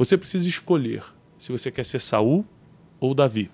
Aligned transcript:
Você 0.00 0.16
precisa 0.16 0.48
escolher 0.48 1.04
se 1.38 1.52
você 1.52 1.70
quer 1.70 1.84
ser 1.84 2.00
Saul 2.00 2.42
ou 2.98 3.14
Davi. 3.14 3.50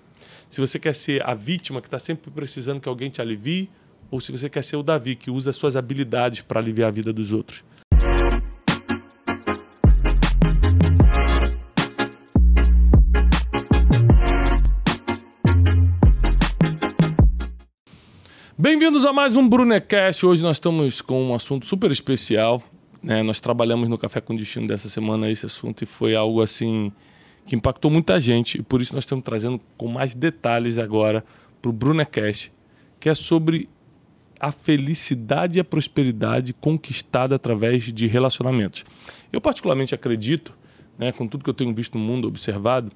Se 0.49 0.61
você 0.61 0.79
quer 0.79 0.95
ser 0.95 1.21
a 1.27 1.33
vítima 1.33 1.81
que 1.81 1.87
está 1.87 1.99
sempre 1.99 2.31
precisando 2.31 2.79
que 2.79 2.87
alguém 2.87 3.09
te 3.09 3.19
alivie, 3.19 3.69
ou 4.09 4.21
se 4.21 4.31
você 4.31 4.49
quer 4.49 4.63
ser 4.63 4.77
o 4.77 4.81
Davi 4.81 5.17
que 5.17 5.29
usa 5.29 5.51
suas 5.51 5.75
habilidades 5.75 6.39
para 6.39 6.61
aliviar 6.61 6.87
a 6.87 6.91
vida 6.91 7.11
dos 7.11 7.33
outros. 7.33 7.65
Bem-vindos 18.57 19.05
a 19.05 19.11
mais 19.11 19.35
um 19.35 19.49
Brunecast. 19.49 20.25
Hoje 20.25 20.43
nós 20.43 20.55
estamos 20.55 21.01
com 21.01 21.25
um 21.25 21.35
assunto 21.35 21.65
super 21.65 21.91
especial. 21.91 22.63
Né? 23.07 23.23
Nós 23.23 23.39
trabalhamos 23.39 23.87
no 23.87 23.97
Café 23.97 24.19
com 24.19 24.35
Destino 24.35 24.67
dessa 24.67 24.89
semana 24.89 25.31
esse 25.31 25.45
assunto 25.45 25.81
e 25.81 25.85
foi 25.85 26.13
algo 26.13 26.41
assim 26.41 26.91
que 27.45 27.55
impactou 27.55 27.89
muita 27.89 28.19
gente. 28.19 28.57
E 28.59 28.61
por 28.61 28.81
isso 28.81 28.93
nós 28.93 29.05
estamos 29.05 29.23
trazendo 29.23 29.61
com 29.77 29.87
mais 29.87 30.13
detalhes 30.13 30.77
agora 30.77 31.23
para 31.61 31.69
o 31.69 31.71
Brunecast, 31.71 32.51
que 32.99 33.07
é 33.07 33.15
sobre 33.15 33.69
a 34.37 34.51
felicidade 34.51 35.57
e 35.57 35.61
a 35.61 35.63
prosperidade 35.63 36.53
conquistada 36.53 37.33
através 37.33 37.83
de 37.93 38.07
relacionamentos. 38.07 38.83
Eu 39.31 39.39
particularmente 39.39 39.95
acredito, 39.95 40.53
né, 40.99 41.13
com 41.13 41.25
tudo 41.29 41.45
que 41.45 41.49
eu 41.49 41.53
tenho 41.53 41.73
visto 41.73 41.97
no 41.97 42.03
mundo, 42.03 42.27
observado, 42.27 42.91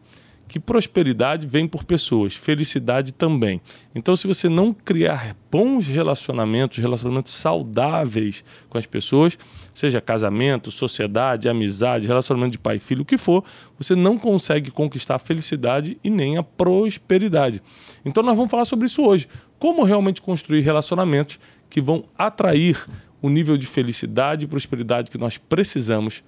que 0.52 0.60
prosperidade 0.60 1.48
vem 1.48 1.66
por 1.66 1.86
pessoas, 1.86 2.36
felicidade 2.36 3.14
também. 3.14 3.62
Então, 3.96 4.18
se 4.18 4.28
você 4.28 4.50
não 4.50 4.74
criar 4.74 5.34
bons 5.50 5.88
relacionamentos, 5.88 6.78
relacionamentos 6.78 7.34
saudáveis 7.34 8.44
com 8.68 8.78
as 8.78 8.86
pessoas, 8.86 9.38
seja 9.74 10.02
casamento, 10.02 10.70
sociedade, 10.70 11.48
amizade, 11.48 12.06
relacionamento 12.06 12.52
de 12.52 12.60
pai 12.60 12.76
e 12.76 12.80
filho, 12.80 13.04
o 13.04 13.06
que 13.06 13.18
for, 13.18 13.46
você 13.78 13.96
não 13.96 14.18
consegue 14.18 14.72
conquistar 14.72 15.16
a 15.16 15.20
felicidade 15.20 15.98
e 16.04 16.10
nem 16.10 16.38
a 16.38 16.44
prosperidade. 16.44 17.64
Então, 18.04 18.22
nós 18.22 18.36
vamos 18.36 18.52
falar 18.52 18.66
sobre 18.66 18.88
isso 18.88 19.02
hoje. 19.06 19.30
Como 19.58 19.86
realmente 19.86 20.22
construir 20.22 20.60
relacionamentos 20.60 21.40
que 21.70 21.80
vão 21.80 22.04
atrair 22.18 22.86
o 23.22 23.30
nível 23.30 23.56
de 23.56 23.66
felicidade 23.66 24.44
e 24.44 24.50
prosperidade 24.50 25.10
que 25.10 25.18
nós 25.18 25.38
precisamos 25.38 26.22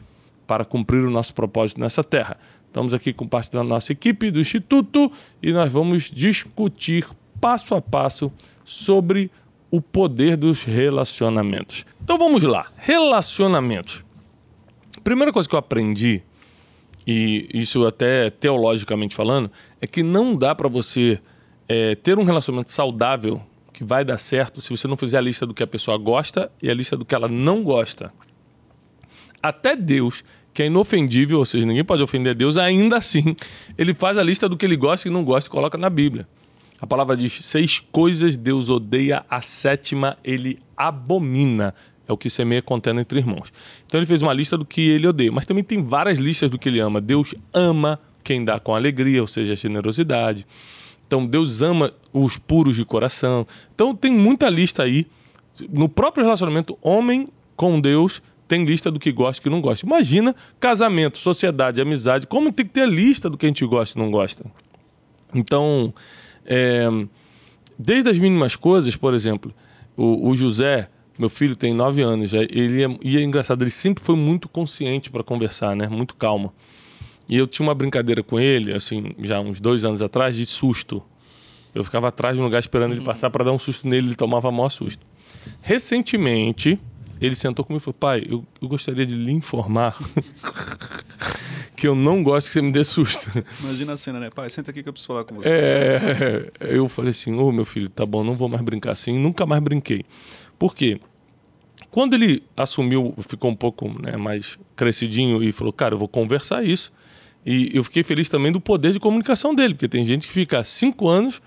para 0.48 0.64
cumprir 0.64 1.04
o 1.04 1.10
nosso 1.10 1.34
propósito 1.34 1.80
nessa 1.80 2.04
terra. 2.04 2.38
Estamos 2.74 2.92
aqui 2.92 3.14
com 3.14 3.28
parte 3.28 3.52
da 3.52 3.64
nossa 3.64 3.92
equipe 3.92 4.32
do 4.32 4.40
Instituto 4.40 5.12
e 5.44 5.54
nós 5.54 5.72
vamos 5.72 6.10
discutir 6.10 7.08
passo 7.40 7.76
a 7.76 7.82
passo 7.84 8.34
sobre 8.66 9.30
o 9.70 9.80
poder 9.80 10.36
dos 10.36 10.64
relacionamentos. 10.64 11.86
Então 12.04 12.18
vamos 12.18 12.42
lá. 12.42 12.72
Relacionamentos. 12.76 14.04
Primeira 15.04 15.32
coisa 15.32 15.48
que 15.48 15.54
eu 15.54 15.60
aprendi, 15.60 16.24
e 17.06 17.48
isso 17.54 17.86
até 17.86 18.32
teologicamente 18.32 19.16
falando, 19.16 19.52
é 19.80 19.86
que 19.86 20.02
não 20.02 20.36
dá 20.36 20.56
para 20.56 20.68
você 20.68 21.22
é, 21.70 21.94
ter 21.94 22.18
um 22.18 22.24
relacionamento 22.24 22.72
saudável 22.72 23.40
que 23.72 23.84
vai 23.84 24.04
dar 24.04 24.18
certo 24.18 24.62
se 24.64 24.72
você 24.72 24.88
não 24.88 24.98
fizer 24.98 25.20
a 25.20 25.22
lista 25.22 25.46
do 25.46 25.54
que 25.54 25.62
a 25.62 25.68
pessoa 25.68 25.96
gosta 25.96 26.52
e 26.60 26.72
a 26.72 26.74
lista 26.74 26.98
do 26.98 27.06
que 27.06 27.14
ela 27.14 27.28
não 27.28 27.62
gosta. 27.62 28.12
Até 29.44 29.76
Deus 29.76 30.24
que 30.54 30.62
é 30.62 30.68
inofendível, 30.68 31.40
ou 31.40 31.46
seja, 31.46 31.66
ninguém 31.66 31.84
pode 31.84 32.04
ofender 32.04 32.36
Deus, 32.36 32.58
ainda 32.58 32.98
assim, 32.98 33.36
ele 33.78 33.94
faz 33.94 34.18
a 34.18 34.24
lista 34.24 34.48
do 34.48 34.56
que 34.56 34.66
ele 34.66 34.76
gosta 34.76 35.08
e 35.08 35.12
não 35.12 35.24
gosta 35.24 35.50
e 35.50 35.52
coloca 35.52 35.78
na 35.78 35.90
Bíblia. 35.90 36.28
A 36.80 36.86
palavra 36.86 37.16
diz: 37.16 37.34
seis 37.46 37.80
coisas 37.80 38.36
Deus 38.36 38.70
odeia, 38.70 39.26
a 39.30 39.42
sétima 39.42 40.16
ele 40.24 40.60
abomina. 40.76 41.74
É 42.06 42.12
o 42.12 42.18
que 42.18 42.30
semeia 42.30 42.62
contendo 42.62 43.00
entre 43.00 43.20
irmãos. 43.20 43.54
Então 43.86 43.98
ele 43.98 44.06
fez 44.06 44.22
uma 44.22 44.34
lista 44.34 44.58
do 44.58 44.66
que 44.66 44.82
ele 44.90 45.08
odeia, 45.08 45.32
mas 45.32 45.46
também 45.46 45.64
tem 45.64 45.82
várias 45.82 46.18
listas 46.18 46.50
do 46.50 46.60
que 46.60 46.68
ele 46.68 46.82
ama. 46.82 47.00
Deus 47.00 47.34
ama 47.54 47.98
quem 48.22 48.44
dá 48.44 48.60
com 48.60 48.76
alegria, 48.76 49.22
ou 49.22 49.28
seja, 49.28 49.56
generosidade. 49.56 50.46
Então 51.08 51.26
Deus 51.26 51.62
ama 51.62 51.94
os 52.12 52.38
puros 52.38 52.76
de 52.76 52.84
coração. 52.84 53.48
Então 53.74 53.96
tem 53.96 54.12
muita 54.12 54.50
lista 54.50 54.84
aí. 54.84 55.08
No 55.70 55.88
próprio 55.88 56.26
relacionamento 56.26 56.78
homem 56.82 57.30
com 57.56 57.80
Deus, 57.80 58.22
tem 58.54 58.64
lista 58.64 58.92
do 58.92 59.00
que 59.00 59.12
gosta 59.12 59.42
e 59.42 59.44
que 59.44 59.50
não 59.50 59.60
gosta. 59.60 59.84
Imagina 59.84 60.36
casamento, 60.60 61.18
sociedade, 61.18 61.82
amizade, 61.82 62.28
como 62.28 62.54
tem 62.54 62.64
que 62.64 62.72
ter 62.72 62.88
lista 62.88 63.28
do 63.28 63.36
que 63.36 63.48
a 63.48 63.50
gente 63.50 63.66
gosta 63.66 63.98
e 63.98 64.02
não 64.02 64.12
gosta. 64.12 64.46
Então, 65.34 65.92
é, 66.46 66.88
desde 67.78 68.12
as 68.12 68.20
mínimas 68.20 68.56
coisas, 68.56 68.96
por 68.96 69.16
exemplo, 69.16 69.52
o, 69.98 70.30
o 70.30 70.36
José, 70.36 70.88
meu 71.18 71.30
filho 71.30 71.56
tem 71.56 71.74
nove 71.74 72.04
anos, 72.04 72.32
ele 72.32 72.84
é, 72.84 72.98
e 73.02 73.18
é 73.18 73.24
engraçado, 73.24 73.64
ele 73.64 73.72
sempre 73.72 74.04
foi 74.04 74.16
muito 74.16 74.48
consciente 74.48 75.10
para 75.10 75.24
conversar, 75.24 75.76
né? 75.76 75.88
Muito 75.88 76.14
calmo. 76.16 76.54
E 77.28 77.36
eu 77.36 77.48
tinha 77.48 77.68
uma 77.68 77.74
brincadeira 77.74 78.22
com 78.22 78.40
ele, 78.40 78.72
assim, 78.72 79.16
já 79.24 79.40
uns 79.40 79.60
dois 79.60 79.84
anos 79.84 80.04
atrás, 80.04 80.36
de 80.36 80.46
susto. 80.46 81.02
Eu 81.74 81.84
ficava 81.84 82.10
atrás 82.10 82.36
de 82.36 82.42
um 82.42 82.44
lugar 82.44 82.60
esperando 82.60 82.92
ele 82.92 83.02
passar 83.02 83.32
para 83.32 83.46
dar 83.46 83.52
um 83.52 83.58
susto 83.58 83.88
nele, 83.88 84.10
ele 84.10 84.16
tomava 84.16 84.52
maior 84.52 84.70
susto. 84.70 85.04
Recentemente, 85.60 86.80
ele 87.26 87.36
sentou 87.36 87.64
comigo 87.64 87.82
e 87.82 87.84
falou: 87.84 87.96
Pai, 87.98 88.26
eu, 88.28 88.46
eu 88.62 88.68
gostaria 88.68 89.06
de 89.06 89.14
lhe 89.14 89.32
informar 89.32 89.98
que 91.76 91.88
eu 91.88 91.96
não 91.96 92.22
gosto 92.22 92.48
que 92.48 92.54
você 92.54 92.62
me 92.62 92.72
dê 92.72 92.84
susto. 92.84 93.30
Imagina 93.62 93.94
a 93.94 93.98
cena, 93.98 94.20
né? 94.20 94.30
Pai, 94.30 94.50
senta 94.50 94.72
aqui 94.72 94.84
que 94.84 94.90
eu 94.90 94.94
preciso 94.94 95.08
falar 95.08 95.24
com 95.24 95.36
você. 95.36 95.50
É, 95.50 96.52
eu 96.62 96.88
falei 96.90 97.12
assim: 97.12 97.34
Ô 97.34 97.48
oh, 97.48 97.52
meu 97.52 97.66
filho, 97.66 97.90
tá 97.90 98.06
bom, 98.06 98.24
não 98.24 98.36
vou 98.36 98.50
mais 98.50 98.62
brincar 98.62 98.92
assim. 98.92 99.18
Nunca 99.18 99.46
mais 99.46 99.62
brinquei. 99.62 100.06
Por 100.60 100.76
quê? 100.76 101.00
Quando 101.90 102.14
ele 102.14 102.44
assumiu, 102.58 103.14
ficou 103.28 103.52
um 103.52 103.56
pouco 103.56 103.88
né, 104.02 104.18
mais 104.18 104.58
crescidinho 104.76 105.42
e 105.44 105.52
falou: 105.52 105.72
Cara, 105.72 105.96
eu 105.96 106.00
vou 106.00 106.08
conversar 106.08 106.64
isso. 106.64 106.92
E 107.46 107.70
eu 107.74 107.84
fiquei 107.84 108.04
feliz 108.04 108.30
também 108.30 108.52
do 108.52 108.60
poder 108.60 108.94
de 108.94 109.00
comunicação 109.00 109.54
dele, 109.54 109.74
porque 109.74 109.90
tem 109.90 110.06
gente 110.06 110.28
que 110.28 110.34
fica 110.34 110.64
cinco 110.64 111.08
anos 111.10 111.42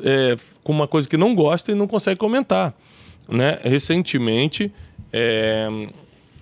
é, 0.00 0.36
com 0.62 0.72
uma 0.72 0.88
coisa 0.88 1.08
que 1.08 1.16
não 1.16 1.34
gosta 1.34 1.72
e 1.72 1.74
não 1.74 1.86
consegue 1.86 2.18
comentar. 2.18 2.74
Né? 3.28 3.58
Recentemente, 3.62 4.72
é, 5.16 5.68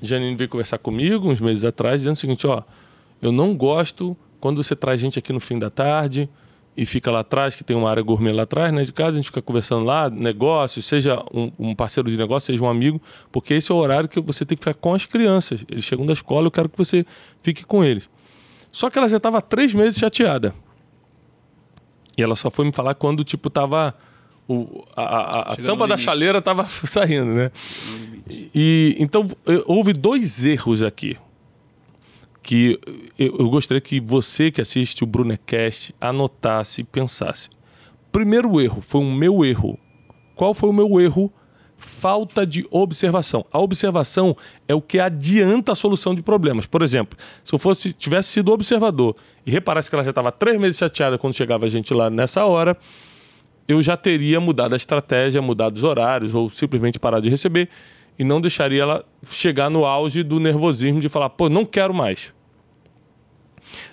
Janine 0.01 0.35
veio 0.35 0.49
conversar 0.49 0.79
comigo 0.79 1.31
uns 1.31 1.43
meses 1.43 1.63
atrás, 1.63 2.01
dizendo 2.01 2.15
o 2.15 2.19
seguinte: 2.19 2.47
ó, 2.47 2.63
eu 3.21 3.31
não 3.31 3.55
gosto 3.55 4.17
quando 4.41 4.63
você 4.63 4.75
traz 4.75 4.99
gente 4.99 5.19
aqui 5.19 5.31
no 5.31 5.41
fim 5.41 5.59
da 5.59 5.69
tarde 5.69 6.27
e 6.75 6.87
fica 6.87 7.11
lá 7.11 7.21
atrás, 7.21 7.55
que 7.55 7.63
tem 7.63 7.77
uma 7.77 7.91
área 7.91 8.03
gourmet 8.03 8.33
lá 8.33 8.45
atrás, 8.45 8.73
né? 8.73 8.83
De 8.83 8.91
casa, 8.91 9.11
a 9.11 9.17
gente 9.17 9.27
fica 9.27 9.43
conversando 9.43 9.85
lá, 9.85 10.09
negócios, 10.09 10.87
seja 10.87 11.23
um, 11.35 11.53
um, 11.59 11.75
parceiro 11.75 12.11
de 12.11 12.17
negócio, 12.17 12.47
seja 12.47 12.65
um 12.65 12.69
amigo, 12.69 12.99
porque 13.31 13.53
esse 13.53 13.71
é 13.71 13.75
o 13.75 13.79
horário 13.79 14.09
que 14.09 14.19
você 14.23 14.43
tem 14.47 14.57
que 14.57 14.65
ficar 14.65 14.73
com 14.73 14.95
as 14.95 15.05
crianças. 15.05 15.63
Eles 15.69 15.85
chegam 15.85 16.07
da 16.07 16.15
escola, 16.15 16.47
eu 16.47 16.51
quero 16.51 16.71
que 16.71 16.79
você 16.79 17.05
fique 17.43 17.67
com 17.67 17.85
eles. 17.85 18.09
Só 18.71 18.89
que 18.89 18.97
ela 18.97 19.07
já 19.07 19.19
estava 19.19 19.43
três 19.43 19.75
meses 19.75 20.01
chateada. 20.01 20.55
E 22.17 22.23
ela 22.23 22.35
só 22.35 22.51
foi 22.51 22.65
me 22.65 22.73
falar 22.73 22.95
quando, 22.95 23.23
tipo, 23.23 23.51
tava 23.51 23.95
o, 24.49 24.85
a, 24.97 25.03
a, 25.03 25.53
a 25.53 25.57
tampa 25.57 25.87
da 25.87 25.97
chaleira 25.97 26.39
estava 26.39 26.65
saindo, 26.87 27.33
né? 27.33 27.51
E, 28.55 28.97
então, 28.99 29.27
houve 29.67 29.93
dois 29.93 30.45
erros 30.45 30.83
aqui 30.83 31.17
que 32.43 32.79
eu, 33.19 33.37
eu, 33.39 33.49
gostaria 33.49 33.81
que 33.81 34.01
você 34.01 34.51
que 34.51 34.61
assiste 34.61 35.05
o 35.05 35.07
Brunecast 35.07 35.95
anotasse 36.01 36.81
e 36.81 36.85
pensasse. 36.85 37.49
Primeiro 38.11 38.61
erro 38.61 38.83
foi 38.83 39.01
o 39.01 39.11
meu 39.11 39.45
erro. 39.45 39.79
Qual 40.35 40.53
foi 40.53 40.69
o 40.69 40.73
meu 40.73 41.01
erro? 41.01 41.33
Falta 41.79 42.47
de 42.47 42.67
observação. 42.71 43.45
A 43.53 43.59
observação 43.61 44.37
é 44.69 44.75
o 44.75 44.81
que 44.81 44.99
adianta 44.99 45.73
a 45.73 45.75
solução 45.75 46.15
de 46.15 46.23
problemas. 46.23 46.67
Por 46.67 46.83
exemplo, 46.83 47.19
se 47.45 47.55
eu 47.55 47.59
fosse 47.59 47.93
tivesse 47.93 48.31
sido 48.31 48.53
observador 48.53 49.17
e 49.47 49.51
reparasse 49.51 49.89
que 49.89 49.97
ela 49.97 50.05
já 50.05 50.11
estava 50.11 50.31
três 50.31 50.59
meses 50.59 50.79
chateada 50.79 51.19
quando 51.19 51.35
chegava 51.35 51.67
a 51.67 51.69
gente 51.69 51.93
lá 51.95 52.11
nessa 52.11 52.45
hora, 52.45 52.77
eu 53.73 53.83
já 53.83 53.97
teria 53.97 54.41
mudado 54.41 54.75
a 54.75 54.77
estratégia, 54.77 55.43
mudado 55.43 55.77
os 55.77 55.83
horários 55.83 56.35
ou 56.35 56.49
simplesmente 56.51 56.99
parado 56.99 57.23
de 57.23 57.29
receber 57.29 57.69
e 58.19 58.25
não 58.25 58.41
deixaria 58.41 58.83
ela 58.83 59.05
chegar 59.29 59.71
no 59.71 59.85
auge 59.85 60.23
do 60.23 60.39
nervosismo 60.39 61.01
de 61.01 61.09
falar, 61.09 61.31
pô, 61.31 61.49
não 61.49 61.65
quero 61.65 61.95
mais. 61.95 62.33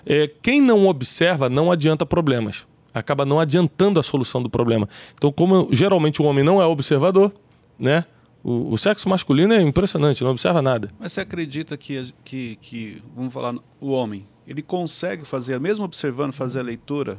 É, 0.04 0.30
quem 0.42 0.60
não 0.60 0.86
observa 0.86 1.48
não 1.48 1.72
adianta 1.72 2.04
problemas. 2.04 2.66
Acaba 2.92 3.24
não 3.24 3.38
adiantando 3.38 4.00
a 4.00 4.02
solução 4.02 4.42
do 4.42 4.50
problema. 4.50 4.88
Então, 5.14 5.32
como 5.32 5.68
geralmente 5.70 6.20
o 6.20 6.24
homem 6.24 6.44
não 6.44 6.60
é 6.60 6.66
observador, 6.66 7.32
né? 7.78 8.04
O, 8.42 8.72
o, 8.72 8.78
sexo 8.78 9.08
masculino 9.08 9.52
é 9.52 9.60
impressionante, 9.60 10.24
não 10.24 10.30
observa 10.30 10.62
nada. 10.62 10.90
Mas 10.98 11.12
você 11.12 11.20
acredita 11.20 11.76
que, 11.76 12.12
que, 12.24 12.56
que, 12.56 13.02
vamos 13.14 13.32
falar, 13.32 13.54
o 13.78 13.90
homem, 13.90 14.26
ele 14.50 14.62
consegue 14.62 15.24
fazer, 15.24 15.60
mesmo 15.60 15.84
observando, 15.84 16.32
fazer 16.32 16.58
a 16.58 16.62
leitura, 16.64 17.16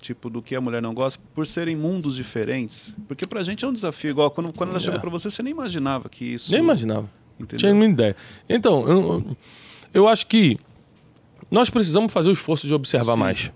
tipo, 0.00 0.28
do 0.28 0.42
que 0.42 0.56
a 0.56 0.60
mulher 0.60 0.82
não 0.82 0.92
gosta, 0.92 1.22
por 1.32 1.46
serem 1.46 1.76
mundos 1.76 2.16
diferentes? 2.16 2.96
Porque 3.06 3.24
pra 3.28 3.44
gente 3.44 3.64
é 3.64 3.68
um 3.68 3.72
desafio, 3.72 4.10
igual 4.10 4.28
quando, 4.28 4.52
quando 4.52 4.70
ela 4.70 4.78
é. 4.78 4.80
chegou 4.80 4.98
pra 4.98 5.08
você, 5.08 5.30
você 5.30 5.40
nem 5.40 5.52
imaginava 5.52 6.08
que 6.08 6.24
isso... 6.24 6.50
Nem 6.50 6.60
imaginava. 6.60 7.08
Entendeu? 7.38 7.58
Tinha 7.58 7.72
nenhuma 7.72 7.92
ideia. 7.92 8.16
Então, 8.48 8.88
eu, 8.88 9.36
eu 9.94 10.08
acho 10.08 10.26
que 10.26 10.58
nós 11.48 11.70
precisamos 11.70 12.12
fazer 12.12 12.28
o 12.28 12.32
esforço 12.32 12.66
de 12.66 12.74
observar 12.74 13.12
Sim. 13.12 13.20
mais. 13.20 13.52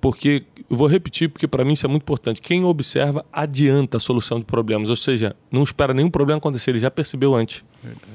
Porque, 0.00 0.44
eu 0.70 0.76
vou 0.76 0.86
repetir, 0.86 1.28
porque 1.28 1.48
para 1.48 1.64
mim 1.64 1.72
isso 1.72 1.84
é 1.84 1.88
muito 1.88 2.02
importante. 2.02 2.40
Quem 2.40 2.64
observa 2.64 3.26
adianta 3.32 3.96
a 3.96 4.00
solução 4.00 4.38
de 4.38 4.44
problemas, 4.44 4.88
ou 4.88 4.94
seja, 4.94 5.34
não 5.50 5.64
espera 5.64 5.92
nenhum 5.92 6.10
problema 6.10 6.38
acontecer, 6.38 6.70
ele 6.70 6.78
já 6.78 6.92
percebeu 6.92 7.34
antes. 7.34 7.64
Verdade. 7.82 8.06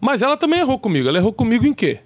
Mas 0.00 0.22
ela 0.22 0.36
também 0.36 0.58
errou 0.58 0.76
comigo. 0.76 1.08
Ela 1.08 1.18
errou 1.18 1.32
comigo 1.32 1.64
em 1.64 1.72
quê? 1.72 2.00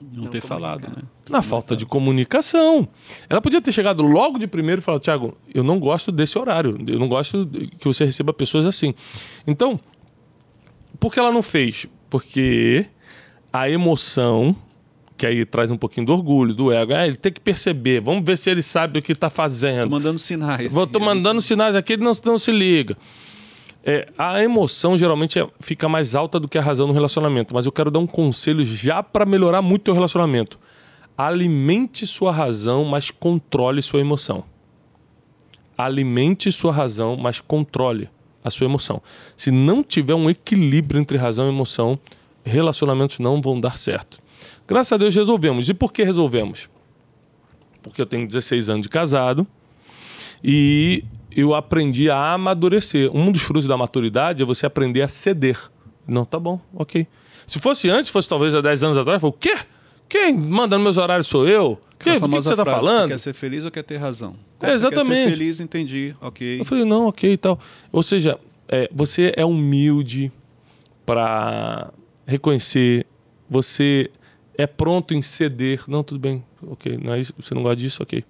Não, 0.00 0.26
ter 0.26 0.40
falado, 0.40 0.88
né? 0.88 1.02
Na 1.28 1.42
falta 1.42 1.76
de 1.76 1.84
comunicação. 1.84 2.88
Ela 3.28 3.40
podia 3.40 3.60
ter 3.60 3.70
chegado 3.70 4.02
logo 4.02 4.38
de 4.38 4.46
primeiro 4.46 4.80
e 4.80 4.82
falado, 4.82 5.02
Tiago, 5.02 5.36
eu 5.54 5.62
não 5.62 5.78
gosto 5.78 6.10
desse 6.10 6.38
horário. 6.38 6.78
Eu 6.86 6.98
não 6.98 7.08
gosto 7.08 7.46
que 7.78 7.84
você 7.84 8.04
receba 8.06 8.32
pessoas 8.32 8.64
assim. 8.64 8.94
Então, 9.46 9.78
por 10.98 11.12
que 11.12 11.18
ela 11.18 11.30
não 11.30 11.42
fez? 11.42 11.86
Porque 12.08 12.86
a 13.52 13.68
emoção, 13.68 14.56
que 15.18 15.26
aí 15.26 15.44
traz 15.44 15.70
um 15.70 15.76
pouquinho 15.76 16.06
do 16.06 16.12
orgulho, 16.12 16.54
do 16.54 16.72
ego, 16.72 16.94
ah, 16.94 17.06
ele 17.06 17.16
tem 17.16 17.30
que 17.32 17.40
perceber, 17.40 18.00
vamos 18.00 18.24
ver 18.24 18.38
se 18.38 18.50
ele 18.50 18.62
sabe 18.62 18.98
o 18.98 19.02
que 19.02 19.12
está 19.12 19.28
fazendo. 19.28 19.84
Tô 19.84 19.90
mandando 19.90 20.18
sinais. 20.18 20.72
Vou, 20.72 20.86
tô 20.86 20.98
mandando 20.98 21.40
sinais 21.40 21.76
aqui, 21.76 21.92
ele 21.92 22.02
não, 22.02 22.12
não 22.24 22.38
se 22.38 22.50
liga. 22.50 22.96
É, 23.82 24.08
a 24.18 24.42
emoção 24.42 24.96
geralmente 24.96 25.38
é, 25.38 25.48
fica 25.58 25.88
mais 25.88 26.14
alta 26.14 26.38
do 26.38 26.46
que 26.46 26.58
a 26.58 26.62
razão 26.62 26.86
no 26.86 26.92
relacionamento, 26.92 27.54
mas 27.54 27.64
eu 27.64 27.72
quero 27.72 27.90
dar 27.90 27.98
um 27.98 28.06
conselho 28.06 28.62
já 28.62 29.02
para 29.02 29.24
melhorar 29.24 29.62
muito 29.62 29.90
o 29.90 29.94
relacionamento. 29.94 30.58
Alimente 31.16 32.06
sua 32.06 32.32
razão, 32.32 32.84
mas 32.84 33.10
controle 33.10 33.80
sua 33.82 34.00
emoção. 34.00 34.44
Alimente 35.76 36.52
sua 36.52 36.72
razão, 36.72 37.16
mas 37.16 37.40
controle 37.40 38.08
a 38.44 38.50
sua 38.50 38.66
emoção. 38.66 39.02
Se 39.36 39.50
não 39.50 39.82
tiver 39.82 40.14
um 40.14 40.28
equilíbrio 40.28 41.00
entre 41.00 41.16
razão 41.16 41.46
e 41.46 41.48
emoção, 41.48 41.98
relacionamentos 42.44 43.18
não 43.18 43.40
vão 43.40 43.60
dar 43.60 43.78
certo. 43.78 44.20
Graças 44.66 44.92
a 44.92 44.96
Deus 44.96 45.14
resolvemos. 45.14 45.68
E 45.68 45.74
por 45.74 45.92
que 45.92 46.02
resolvemos? 46.04 46.68
Porque 47.82 48.00
eu 48.00 48.06
tenho 48.06 48.26
16 48.26 48.68
anos 48.68 48.82
de 48.82 48.88
casado 48.88 49.46
e 50.44 51.04
eu 51.34 51.54
aprendi 51.54 52.10
a 52.10 52.32
amadurecer. 52.32 53.10
Um 53.14 53.30
dos 53.30 53.42
frutos 53.42 53.66
da 53.66 53.76
maturidade 53.76 54.42
é 54.42 54.46
você 54.46 54.66
aprender 54.66 55.02
a 55.02 55.08
ceder. 55.08 55.58
Não, 56.06 56.24
tá 56.24 56.38
bom, 56.38 56.60
ok. 56.74 57.06
Se 57.46 57.58
fosse 57.58 57.88
antes, 57.90 58.10
fosse 58.10 58.28
talvez 58.28 58.54
há 58.54 58.60
10 58.60 58.82
anos 58.82 58.98
atrás, 58.98 59.16
eu 59.16 59.20
falei, 59.20 59.34
o 59.34 59.38
quê? 59.38 59.66
Quem 60.08 60.36
manda 60.36 60.76
nos 60.76 60.84
meus 60.84 60.96
horários 60.96 61.26
sou 61.26 61.46
eu? 61.46 61.80
Que, 61.98 62.18
do 62.18 62.28
que, 62.28 62.36
você 62.36 62.50
está 62.50 62.64
falando? 62.64 63.02
Você 63.02 63.08
quer 63.08 63.18
ser 63.18 63.32
feliz 63.34 63.64
ou 63.64 63.70
quer 63.70 63.82
ter 63.82 63.96
razão? 63.98 64.34
É, 64.60 64.72
exatamente. 64.72 65.04
Você 65.04 65.10
quer 65.10 65.24
ser 65.24 65.30
feliz, 65.30 65.60
entendi, 65.60 66.16
ok. 66.20 66.60
Eu 66.60 66.64
falei, 66.64 66.84
não, 66.84 67.06
ok 67.06 67.32
e 67.32 67.36
tal. 67.36 67.60
Ou 67.92 68.02
seja, 68.02 68.38
é, 68.68 68.88
você 68.92 69.32
é 69.36 69.44
humilde 69.44 70.32
para 71.04 71.92
reconhecer, 72.26 73.06
você 73.48 74.10
é 74.56 74.66
pronto 74.66 75.12
em 75.12 75.20
ceder. 75.20 75.82
Não, 75.86 76.02
tudo 76.02 76.18
bem, 76.18 76.42
ok, 76.66 76.98
não 77.02 77.12
é 77.12 77.20
isso, 77.20 77.34
você 77.38 77.54
não 77.54 77.62
gosta 77.62 77.76
disso, 77.76 78.02
ok. 78.02 78.24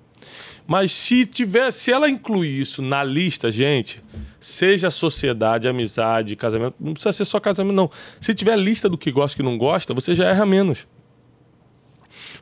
Mas 0.66 0.92
se 0.92 1.26
tiver, 1.26 1.70
se 1.72 1.90
ela 1.90 2.08
incluir 2.08 2.60
isso 2.60 2.80
na 2.80 3.02
lista, 3.02 3.50
gente, 3.50 4.02
seja 4.38 4.90
sociedade, 4.90 5.68
amizade, 5.68 6.36
casamento, 6.36 6.76
não 6.78 6.92
precisa 6.92 7.12
ser 7.12 7.24
só 7.24 7.40
casamento, 7.40 7.74
não. 7.74 7.90
Se 8.20 8.32
tiver 8.32 8.56
lista 8.56 8.88
do 8.88 8.96
que 8.96 9.10
gosta 9.10 9.34
e 9.34 9.38
que 9.38 9.42
não 9.42 9.58
gosta, 9.58 9.92
você 9.92 10.14
já 10.14 10.28
erra 10.28 10.46
menos. 10.46 10.86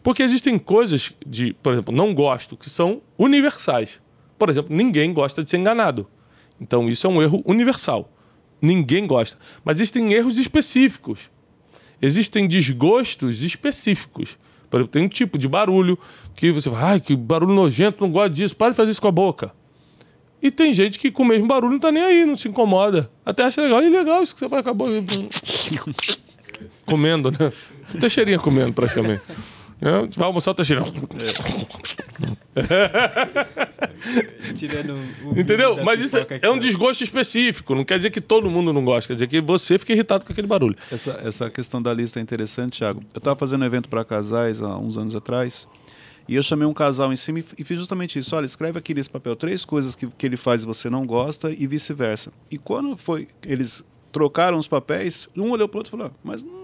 Porque 0.02 0.22
existem 0.22 0.58
coisas 0.58 1.12
de, 1.26 1.52
por 1.54 1.72
exemplo, 1.72 1.94
não 1.94 2.14
gosto, 2.14 2.56
que 2.56 2.70
são 2.70 3.02
universais. 3.16 4.00
Por 4.38 4.48
exemplo, 4.48 4.74
ninguém 4.74 5.12
gosta 5.12 5.42
de 5.42 5.50
ser 5.50 5.58
enganado. 5.58 6.06
Então 6.60 6.88
isso 6.88 7.06
é 7.06 7.10
um 7.10 7.22
erro 7.22 7.42
universal. 7.44 8.12
Ninguém 8.60 9.06
gosta. 9.06 9.38
Mas 9.64 9.78
existem 9.78 10.12
erros 10.12 10.38
específicos. 10.38 11.30
Existem 12.00 12.46
desgostos 12.46 13.42
específicos. 13.42 14.38
Tem 14.90 15.04
um 15.04 15.08
tipo 15.08 15.38
de 15.38 15.48
barulho 15.48 15.98
que 16.34 16.50
você 16.50 16.70
fala, 16.70 16.90
ai, 16.90 17.00
que 17.00 17.16
barulho 17.16 17.54
nojento, 17.54 18.02
não 18.02 18.10
gosto 18.10 18.34
disso, 18.34 18.56
para 18.56 18.70
de 18.70 18.76
fazer 18.76 18.90
isso 18.90 19.00
com 19.00 19.08
a 19.08 19.12
boca. 19.12 19.52
E 20.40 20.50
tem 20.50 20.72
gente 20.72 20.98
que 20.98 21.10
com 21.10 21.22
o 21.22 21.26
mesmo 21.26 21.48
barulho 21.48 21.72
não 21.72 21.80
tá 21.80 21.90
nem 21.90 22.02
aí, 22.02 22.24
não 22.24 22.36
se 22.36 22.48
incomoda. 22.48 23.10
Até 23.26 23.44
acha 23.44 23.60
legal, 23.60 23.82
e 23.82 23.88
legal 23.88 24.22
isso 24.22 24.34
que 24.34 24.40
você 24.40 24.48
faz 24.48 24.62
com 24.62 24.70
a 24.70 24.74
boca. 24.74 24.92
comendo, 26.86 27.30
né? 27.30 27.52
Teixeirinha 28.00 28.38
comendo, 28.38 28.72
praticamente. 28.72 29.22
É, 29.80 30.06
vai 30.16 30.26
almoçar 30.26 30.50
o 30.50 30.54
Teixeirão. 30.54 30.92
Tirando 34.54 34.94
o 35.24 35.38
Entendeu? 35.38 35.82
Mas 35.84 36.00
isso 36.00 36.16
é, 36.16 36.26
é 36.42 36.50
um 36.50 36.58
desgosto 36.58 37.02
específico. 37.02 37.74
Não 37.74 37.84
quer 37.84 37.96
dizer 37.96 38.10
que 38.10 38.20
todo 38.20 38.50
mundo 38.50 38.72
não 38.72 38.84
gosta. 38.84 39.08
Quer 39.08 39.14
dizer 39.14 39.26
que 39.26 39.40
você 39.40 39.78
fica 39.78 39.92
irritado 39.92 40.24
com 40.24 40.32
aquele 40.32 40.46
barulho. 40.46 40.76
Essa, 40.90 41.20
essa 41.24 41.50
questão 41.50 41.80
da 41.80 41.92
lista 41.92 42.18
é 42.18 42.22
interessante, 42.22 42.78
Thiago. 42.78 43.02
Eu 43.14 43.18
estava 43.18 43.38
fazendo 43.38 43.62
um 43.62 43.66
evento 43.66 43.88
para 43.88 44.04
casais 44.04 44.62
há 44.62 44.76
uns 44.78 44.96
anos 44.96 45.14
atrás. 45.14 45.68
E 46.28 46.34
eu 46.34 46.42
chamei 46.42 46.66
um 46.68 46.74
casal 46.74 47.10
em 47.10 47.16
cima 47.16 47.38
e 47.38 47.64
fiz 47.64 47.78
justamente 47.78 48.18
isso. 48.18 48.36
Olha, 48.36 48.44
escreve 48.44 48.78
aqui 48.78 48.92
nesse 48.92 49.08
papel 49.08 49.34
três 49.34 49.64
coisas 49.64 49.94
que, 49.94 50.06
que 50.06 50.26
ele 50.26 50.36
faz 50.36 50.62
e 50.62 50.66
você 50.66 50.90
não 50.90 51.06
gosta 51.06 51.50
e 51.50 51.66
vice-versa. 51.66 52.30
E 52.50 52.58
quando 52.58 52.96
foi 52.98 53.28
eles 53.46 53.82
trocaram 54.12 54.58
os 54.58 54.68
papéis, 54.68 55.28
um 55.34 55.50
olhou 55.50 55.66
para 55.66 55.76
o 55.76 55.80
outro 55.80 55.90
e 55.90 55.96
falou: 55.98 56.12
Mas 56.22 56.42
hum, 56.42 56.57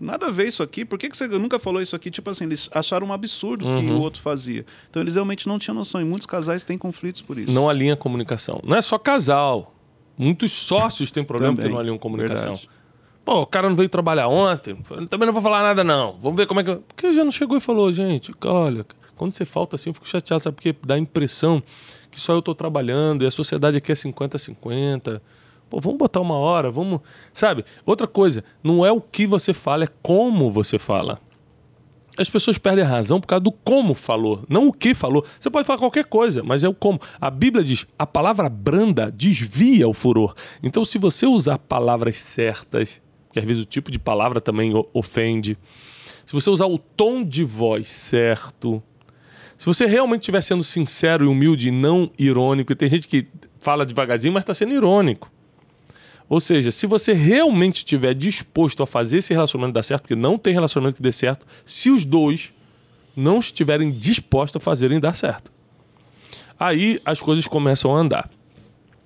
nada 0.00 0.26
a 0.26 0.30
ver 0.30 0.48
isso 0.48 0.62
aqui, 0.62 0.84
por 0.84 0.98
que, 0.98 1.08
que 1.08 1.16
você 1.16 1.26
nunca 1.26 1.58
falou 1.58 1.80
isso 1.80 1.96
aqui? 1.96 2.10
Tipo 2.10 2.30
assim, 2.30 2.44
eles 2.44 2.68
acharam 2.72 3.08
um 3.08 3.12
absurdo 3.12 3.66
uhum. 3.66 3.80
que 3.80 3.90
o 3.90 4.00
outro 4.00 4.20
fazia. 4.20 4.64
Então 4.88 5.02
eles 5.02 5.14
realmente 5.14 5.46
não 5.48 5.58
tinham 5.58 5.74
noção. 5.74 6.00
E 6.00 6.04
muitos 6.04 6.26
casais 6.26 6.64
têm 6.64 6.78
conflitos 6.78 7.22
por 7.22 7.38
isso. 7.38 7.52
Não 7.52 7.68
alinha 7.68 7.94
a 7.94 7.96
comunicação. 7.96 8.60
Não 8.64 8.76
é 8.76 8.82
só 8.82 8.98
casal. 8.98 9.74
Muitos 10.18 10.52
sócios 10.52 11.10
têm 11.10 11.24
problema 11.24 11.54
porque 11.54 11.68
não 11.68 11.78
alinham 11.78 11.98
comunicação. 11.98 12.54
Verdade. 12.54 12.76
Pô, 13.24 13.42
o 13.42 13.46
cara 13.46 13.68
não 13.68 13.74
veio 13.74 13.88
trabalhar 13.88 14.28
ontem, 14.28 14.76
também 15.10 15.26
não 15.26 15.32
vou 15.32 15.42
falar 15.42 15.60
nada, 15.60 15.82
não. 15.82 16.16
Vamos 16.20 16.36
ver 16.36 16.46
como 16.46 16.60
é 16.60 16.64
que. 16.64 16.76
Porque 16.76 17.12
já 17.12 17.24
não 17.24 17.32
chegou 17.32 17.56
e 17.56 17.60
falou, 17.60 17.92
gente, 17.92 18.32
olha, 18.44 18.86
quando 19.16 19.32
você 19.32 19.44
falta 19.44 19.74
assim, 19.74 19.90
eu 19.90 19.94
fico 19.94 20.08
chateado, 20.08 20.44
sabe? 20.44 20.54
Porque 20.54 20.72
dá 20.86 20.94
a 20.94 20.98
impressão 20.98 21.60
que 22.08 22.20
só 22.20 22.34
eu 22.34 22.38
estou 22.38 22.54
trabalhando 22.54 23.24
e 23.24 23.26
a 23.26 23.30
sociedade 23.30 23.76
aqui 23.76 23.90
é 23.90 23.94
50-50. 23.96 25.20
Pô, 25.68 25.80
vamos 25.80 25.98
botar 25.98 26.20
uma 26.20 26.36
hora, 26.36 26.70
vamos. 26.70 27.00
Sabe? 27.32 27.64
Outra 27.84 28.06
coisa, 28.06 28.44
não 28.62 28.84
é 28.86 28.92
o 28.92 29.00
que 29.00 29.26
você 29.26 29.52
fala, 29.52 29.84
é 29.84 29.88
como 30.02 30.50
você 30.50 30.78
fala. 30.78 31.20
As 32.18 32.30
pessoas 32.30 32.56
perdem 32.56 32.82
a 32.82 32.88
razão 32.88 33.20
por 33.20 33.26
causa 33.26 33.42
do 33.42 33.52
como 33.52 33.94
falou, 33.94 34.42
não 34.48 34.68
o 34.68 34.72
que 34.72 34.94
falou. 34.94 35.24
Você 35.38 35.50
pode 35.50 35.66
falar 35.66 35.78
qualquer 35.78 36.06
coisa, 36.06 36.42
mas 36.42 36.64
é 36.64 36.68
o 36.68 36.74
como. 36.74 36.98
A 37.20 37.30
Bíblia 37.30 37.62
diz: 37.62 37.86
a 37.98 38.06
palavra 38.06 38.48
branda 38.48 39.10
desvia 39.10 39.86
o 39.86 39.92
furor. 39.92 40.34
Então, 40.62 40.84
se 40.84 40.96
você 40.96 41.26
usar 41.26 41.58
palavras 41.58 42.16
certas, 42.16 43.02
que 43.32 43.38
às 43.38 43.44
vezes 43.44 43.62
o 43.62 43.66
tipo 43.66 43.90
de 43.90 43.98
palavra 43.98 44.40
também 44.40 44.72
ofende, 44.94 45.58
se 46.24 46.32
você 46.32 46.48
usar 46.48 46.66
o 46.66 46.78
tom 46.78 47.22
de 47.22 47.44
voz 47.44 47.90
certo, 47.90 48.82
se 49.58 49.66
você 49.66 49.84
realmente 49.84 50.22
estiver 50.22 50.40
sendo 50.40 50.64
sincero 50.64 51.26
e 51.26 51.28
humilde 51.28 51.68
e 51.68 51.70
não 51.70 52.10
irônico, 52.18 52.72
e 52.72 52.76
tem 52.76 52.88
gente 52.88 53.06
que 53.06 53.26
fala 53.58 53.84
devagarzinho, 53.84 54.32
mas 54.32 54.42
está 54.42 54.54
sendo 54.54 54.72
irônico. 54.72 55.30
Ou 56.28 56.40
seja, 56.40 56.70
se 56.70 56.86
você 56.86 57.12
realmente 57.12 57.76
estiver 57.76 58.14
disposto 58.14 58.82
a 58.82 58.86
fazer 58.86 59.18
esse 59.18 59.32
relacionamento 59.32 59.74
dar 59.74 59.82
certo, 59.82 60.02
porque 60.02 60.16
não 60.16 60.36
tem 60.36 60.52
relacionamento 60.52 60.96
que 60.96 61.02
dê 61.02 61.12
certo, 61.12 61.46
se 61.64 61.90
os 61.90 62.04
dois 62.04 62.52
não 63.14 63.38
estiverem 63.38 63.92
dispostos 63.92 64.60
a 64.60 64.60
fazerem 64.60 64.98
dar 64.98 65.14
certo. 65.14 65.50
Aí 66.58 67.00
as 67.04 67.20
coisas 67.20 67.46
começam 67.46 67.94
a 67.94 67.98
andar. 67.98 68.30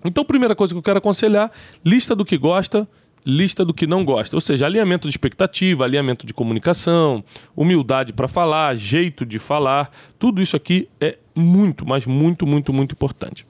Então, 0.05 0.25
primeira 0.25 0.57
coisa 0.57 0.73
que 0.73 0.79
eu 0.79 0.83
quero 0.83 0.99
aconselhar: 0.99 1.51
lista 1.85 2.17
do 2.17 2.25
que 2.25 2.39
gosta, 2.39 2.89
lista 3.25 3.65
do 3.65 3.75
que 3.75 3.87
não 3.87 4.05
gosta. 4.05 4.37
Ou 4.37 4.41
seja, 4.41 4.67
alinhamento 4.67 5.07
de 5.07 5.13
expectativa, 5.13 5.85
alinhamento 5.85 6.27
de 6.27 6.33
comunicação, 6.33 7.23
humildade 7.55 8.13
para 8.13 8.29
falar, 8.29 8.75
jeito 8.77 9.27
de 9.27 9.39
falar. 9.39 9.91
Tudo 10.19 10.41
isso 10.41 10.57
aqui 10.57 10.89
é 11.01 11.19
muito, 11.35 11.87
mas 11.87 12.07
muito, 12.07 12.47
muito, 12.47 12.73
muito 12.73 12.93
importante. 12.93 13.47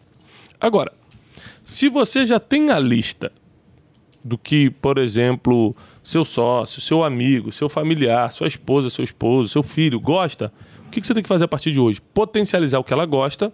Agora, 0.61 0.92
se 1.64 1.88
você 1.88 2.26
já 2.26 2.40
tem 2.40 2.71
a 2.71 2.78
lista 2.78 3.33
do 4.22 4.36
que, 4.36 4.70
por 4.70 4.98
exemplo, 4.98 5.74
seu 6.02 6.24
sócio, 6.24 6.80
seu 6.80 7.02
amigo, 7.02 7.50
seu 7.50 7.68
familiar, 7.68 8.32
sua 8.32 8.46
esposa, 8.46 8.90
seu 8.90 9.04
esposo, 9.04 9.48
seu 9.48 9.62
filho 9.62 9.98
gosta, 9.98 10.52
o 10.86 10.90
que 10.90 11.00
você 11.06 11.14
tem 11.14 11.22
que 11.22 11.28
fazer 11.28 11.44
a 11.44 11.48
partir 11.48 11.70
de 11.70 11.78
hoje? 11.78 12.00
Potencializar 12.12 12.78
o 12.80 12.84
que 12.84 12.92
ela 12.92 13.06
gosta 13.06 13.52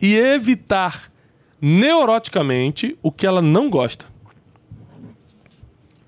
e 0.00 0.14
evitar 0.14 1.12
neuroticamente 1.60 2.98
o 3.02 3.12
que 3.12 3.26
ela 3.26 3.42
não 3.42 3.68
gosta. 3.68 4.06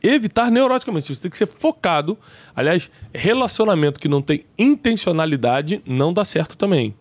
Evitar 0.02 0.50
neuroticamente. 0.50 1.14
Você 1.14 1.20
tem 1.20 1.30
que 1.30 1.38
ser 1.38 1.46
focado. 1.46 2.18
Aliás, 2.54 2.90
relacionamento 3.14 4.00
que 4.00 4.08
não 4.08 4.22
tem 4.22 4.46
intencionalidade 4.58 5.82
não 5.84 6.12
dá 6.12 6.24
certo 6.24 6.56
também. 6.56 6.94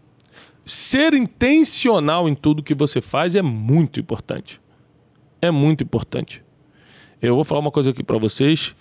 Ser 0.65 1.13
intencional 1.13 2.27
em 2.27 2.35
tudo 2.35 2.63
que 2.63 2.73
você 2.73 2.99
faz 2.99 3.35
é 3.35 3.41
muito 3.41 3.99
importante. 3.99 4.59
É 5.41 5.51
muito 5.51 5.83
importante. 5.83 6.44
Eu 7.27 7.35
vou 7.35 7.43
falar 7.43 7.61
uma 7.61 7.71
coisa 7.71 7.91
aqui 7.91 8.03
para 8.03 8.17
vocês 8.17 8.75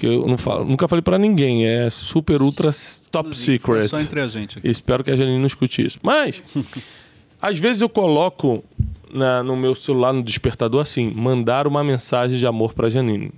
que 0.00 0.06
eu 0.06 0.26
não 0.26 0.38
falo, 0.38 0.64
nunca 0.64 0.88
falei 0.88 1.02
para 1.02 1.18
ninguém, 1.18 1.66
é 1.66 1.90
super 1.90 2.40
ultra 2.40 2.70
top 3.10 3.36
secret. 3.36 3.84
É 3.84 3.88
só 3.88 4.00
entre 4.00 4.20
a 4.20 4.28
gente 4.28 4.58
aqui. 4.58 4.66
Espero 4.66 5.04
que 5.04 5.10
a 5.10 5.16
Janine 5.16 5.38
não 5.38 5.46
escute 5.46 5.84
isso. 5.84 5.98
Mas 6.02 6.42
às 7.40 7.58
vezes 7.58 7.82
eu 7.82 7.88
coloco 7.88 8.64
na, 9.12 9.42
no 9.42 9.54
meu 9.56 9.74
celular 9.74 10.14
no 10.14 10.22
despertador 10.22 10.80
assim, 10.80 11.10
mandar 11.10 11.66
uma 11.66 11.84
mensagem 11.84 12.38
de 12.38 12.46
amor 12.46 12.72
para 12.72 12.88
Janine. 12.88 13.30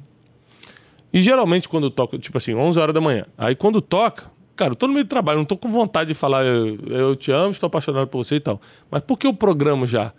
E 1.12 1.20
geralmente 1.20 1.68
quando 1.68 1.90
toca, 1.90 2.16
tipo 2.16 2.38
assim, 2.38 2.54
11 2.54 2.78
horas 2.78 2.94
da 2.94 3.00
manhã. 3.00 3.26
Aí 3.36 3.56
quando 3.56 3.80
toca, 3.80 4.30
cara, 4.54 4.70
eu 4.70 4.76
tô 4.76 4.86
no 4.86 4.92
meio 4.92 5.04
do 5.04 5.08
trabalho, 5.08 5.38
não 5.38 5.44
tô 5.44 5.56
com 5.56 5.68
vontade 5.68 6.08
de 6.08 6.14
falar 6.14 6.44
eu, 6.44 6.78
eu 6.86 7.16
te 7.16 7.32
amo, 7.32 7.50
estou 7.50 7.66
apaixonado 7.66 8.06
por 8.06 8.24
você 8.24 8.36
e 8.36 8.40
tal. 8.40 8.60
Mas 8.88 9.02
por 9.02 9.18
que 9.18 9.26
eu 9.26 9.34
programo 9.34 9.84
já? 9.84 10.12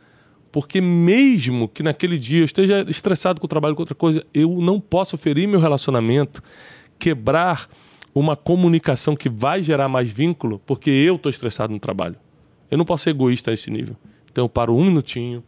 Porque 0.54 0.80
mesmo 0.80 1.68
que 1.68 1.82
naquele 1.82 2.16
dia 2.16 2.42
eu 2.42 2.46
esteja 2.46 2.86
estressado 2.88 3.42
com 3.42 3.46
o 3.46 3.50
trabalho, 3.50 3.74
com 3.74 3.82
outra 3.82 3.96
coisa, 3.96 4.24
eu 4.32 4.62
não 4.62 4.80
posso 4.80 5.18
ferir 5.18 5.48
meu 5.48 5.60
relacionamento, 5.60 6.44
quebrar 7.00 7.68
uma 8.14 8.36
comunicação 8.36 9.16
que 9.16 9.28
vai 9.28 9.64
gerar 9.64 9.90
mais 9.90 10.12
vínculo, 10.12 10.62
porque 10.64 10.92
eu 10.92 11.16
estou 11.16 11.32
estressado 11.32 11.74
no 11.74 11.80
trabalho. 11.80 12.16
Eu 12.70 12.78
não 12.78 12.86
posso 12.86 13.06
ser 13.06 13.10
egoísta 13.10 13.50
a 13.50 13.54
esse 13.56 13.72
nível. 13.72 13.98
Então 14.32 14.46
eu 14.46 14.50
paro 14.50 14.76
um 14.76 14.86
minutinho, 14.86 15.44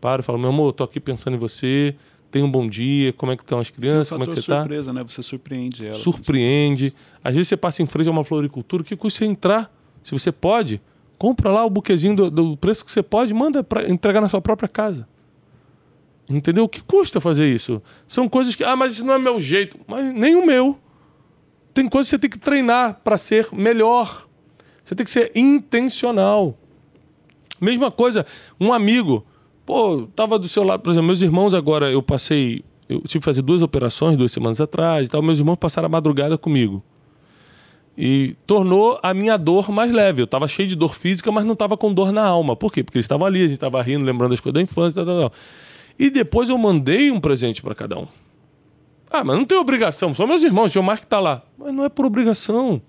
paro 0.00 0.20
e 0.20 0.24
falo, 0.24 0.36
meu 0.36 0.50
amor, 0.50 0.70
eu 0.70 0.72
tô 0.72 0.82
aqui 0.82 0.98
pensando 0.98 1.36
em 1.36 1.38
você, 1.38 1.94
tenha 2.28 2.44
um 2.44 2.50
bom 2.50 2.68
dia, 2.68 3.12
como 3.12 3.30
é 3.30 3.36
que 3.36 3.44
estão 3.44 3.60
as 3.60 3.70
crianças, 3.70 4.08
como 4.08 4.24
é 4.24 4.26
que 4.26 4.32
você 4.32 4.40
está? 4.40 4.62
surpresa, 4.62 4.92
né? 4.92 5.04
Você 5.04 5.22
surpreende 5.22 5.86
ela. 5.86 5.94
Surpreende. 5.94 6.92
Às 7.22 7.36
vezes 7.36 7.46
você 7.46 7.56
passa 7.56 7.84
em 7.84 7.86
frente 7.86 8.08
a 8.08 8.10
uma 8.10 8.24
floricultura, 8.24 8.82
que 8.82 8.96
custa 8.96 9.20
você 9.20 9.26
entrar? 9.26 9.72
Se 10.02 10.10
você 10.10 10.32
pode, 10.32 10.82
compra 11.20 11.50
lá 11.50 11.66
o 11.66 11.68
buquezinho 11.68 12.16
do, 12.16 12.30
do 12.30 12.56
preço 12.56 12.82
que 12.82 12.90
você 12.90 13.02
pode, 13.02 13.34
manda 13.34 13.62
para 13.62 13.86
entregar 13.90 14.22
na 14.22 14.28
sua 14.30 14.40
própria 14.40 14.66
casa. 14.66 15.06
Entendeu? 16.26 16.64
O 16.64 16.68
que 16.68 16.80
custa 16.80 17.20
fazer 17.20 17.54
isso? 17.54 17.82
São 18.08 18.26
coisas 18.26 18.56
que, 18.56 18.64
ah, 18.64 18.74
mas 18.74 18.94
isso 18.94 19.04
não 19.04 19.12
é 19.12 19.18
meu 19.18 19.38
jeito. 19.38 19.78
Mas 19.86 20.14
nem 20.14 20.34
o 20.34 20.46
meu. 20.46 20.78
Tem 21.74 21.86
coisas 21.86 22.08
que 22.08 22.16
você 22.16 22.18
tem 22.18 22.30
que 22.30 22.38
treinar 22.38 23.02
para 23.04 23.18
ser 23.18 23.48
melhor. 23.52 24.26
Você 24.82 24.94
tem 24.94 25.04
que 25.04 25.10
ser 25.10 25.30
intencional. 25.34 26.56
Mesma 27.60 27.90
coisa, 27.90 28.24
um 28.58 28.72
amigo, 28.72 29.26
pô, 29.66 30.08
tava 30.16 30.38
do 30.38 30.48
seu 30.48 30.62
lado, 30.62 30.80
por 30.80 30.88
exemplo, 30.88 31.08
meus 31.08 31.20
irmãos 31.20 31.52
agora, 31.52 31.90
eu 31.90 32.02
passei, 32.02 32.64
eu 32.88 33.00
tive 33.02 33.18
que 33.18 33.24
fazer 33.26 33.42
duas 33.42 33.60
operações 33.60 34.16
duas 34.16 34.32
semanas 34.32 34.58
atrás 34.58 35.06
e 35.06 35.10
tal, 35.10 35.20
meus 35.20 35.38
irmãos 35.38 35.56
passaram 35.56 35.84
a 35.84 35.90
madrugada 35.90 36.38
comigo. 36.38 36.82
E 37.96 38.36
tornou 38.46 38.98
a 39.02 39.12
minha 39.12 39.36
dor 39.36 39.70
mais 39.70 39.92
leve. 39.92 40.22
Eu 40.22 40.26
tava 40.26 40.48
cheio 40.48 40.68
de 40.68 40.74
dor 40.74 40.94
física, 40.94 41.30
mas 41.30 41.44
não 41.44 41.54
tava 41.54 41.76
com 41.76 41.92
dor 41.92 42.12
na 42.12 42.24
alma. 42.24 42.56
Por 42.56 42.72
quê? 42.72 42.82
Porque 42.82 42.98
eles 42.98 43.04
estavam 43.04 43.26
ali, 43.26 43.42
a 43.42 43.48
gente 43.48 43.58
tava 43.58 43.82
rindo, 43.82 44.04
lembrando 44.04 44.30
das 44.30 44.40
coisas 44.40 44.54
da 44.54 44.62
infância, 44.62 44.94
tal, 44.94 45.04
tal, 45.04 45.30
tal. 45.30 45.32
E 45.98 46.08
depois 46.08 46.48
eu 46.48 46.56
mandei 46.56 47.10
um 47.10 47.20
presente 47.20 47.60
para 47.60 47.74
cada 47.74 47.98
um. 47.98 48.06
Ah, 49.10 49.24
mas 49.24 49.36
não 49.36 49.44
tem 49.44 49.58
obrigação, 49.58 50.14
são 50.14 50.26
meus 50.26 50.42
irmãos, 50.42 50.66
o 50.66 50.68
Gilmar 50.68 51.00
que 51.00 51.06
tá 51.06 51.18
lá. 51.18 51.42
Mas 51.58 51.74
não 51.74 51.84
é 51.84 51.88
por 51.88 52.06
obrigação. 52.06 52.80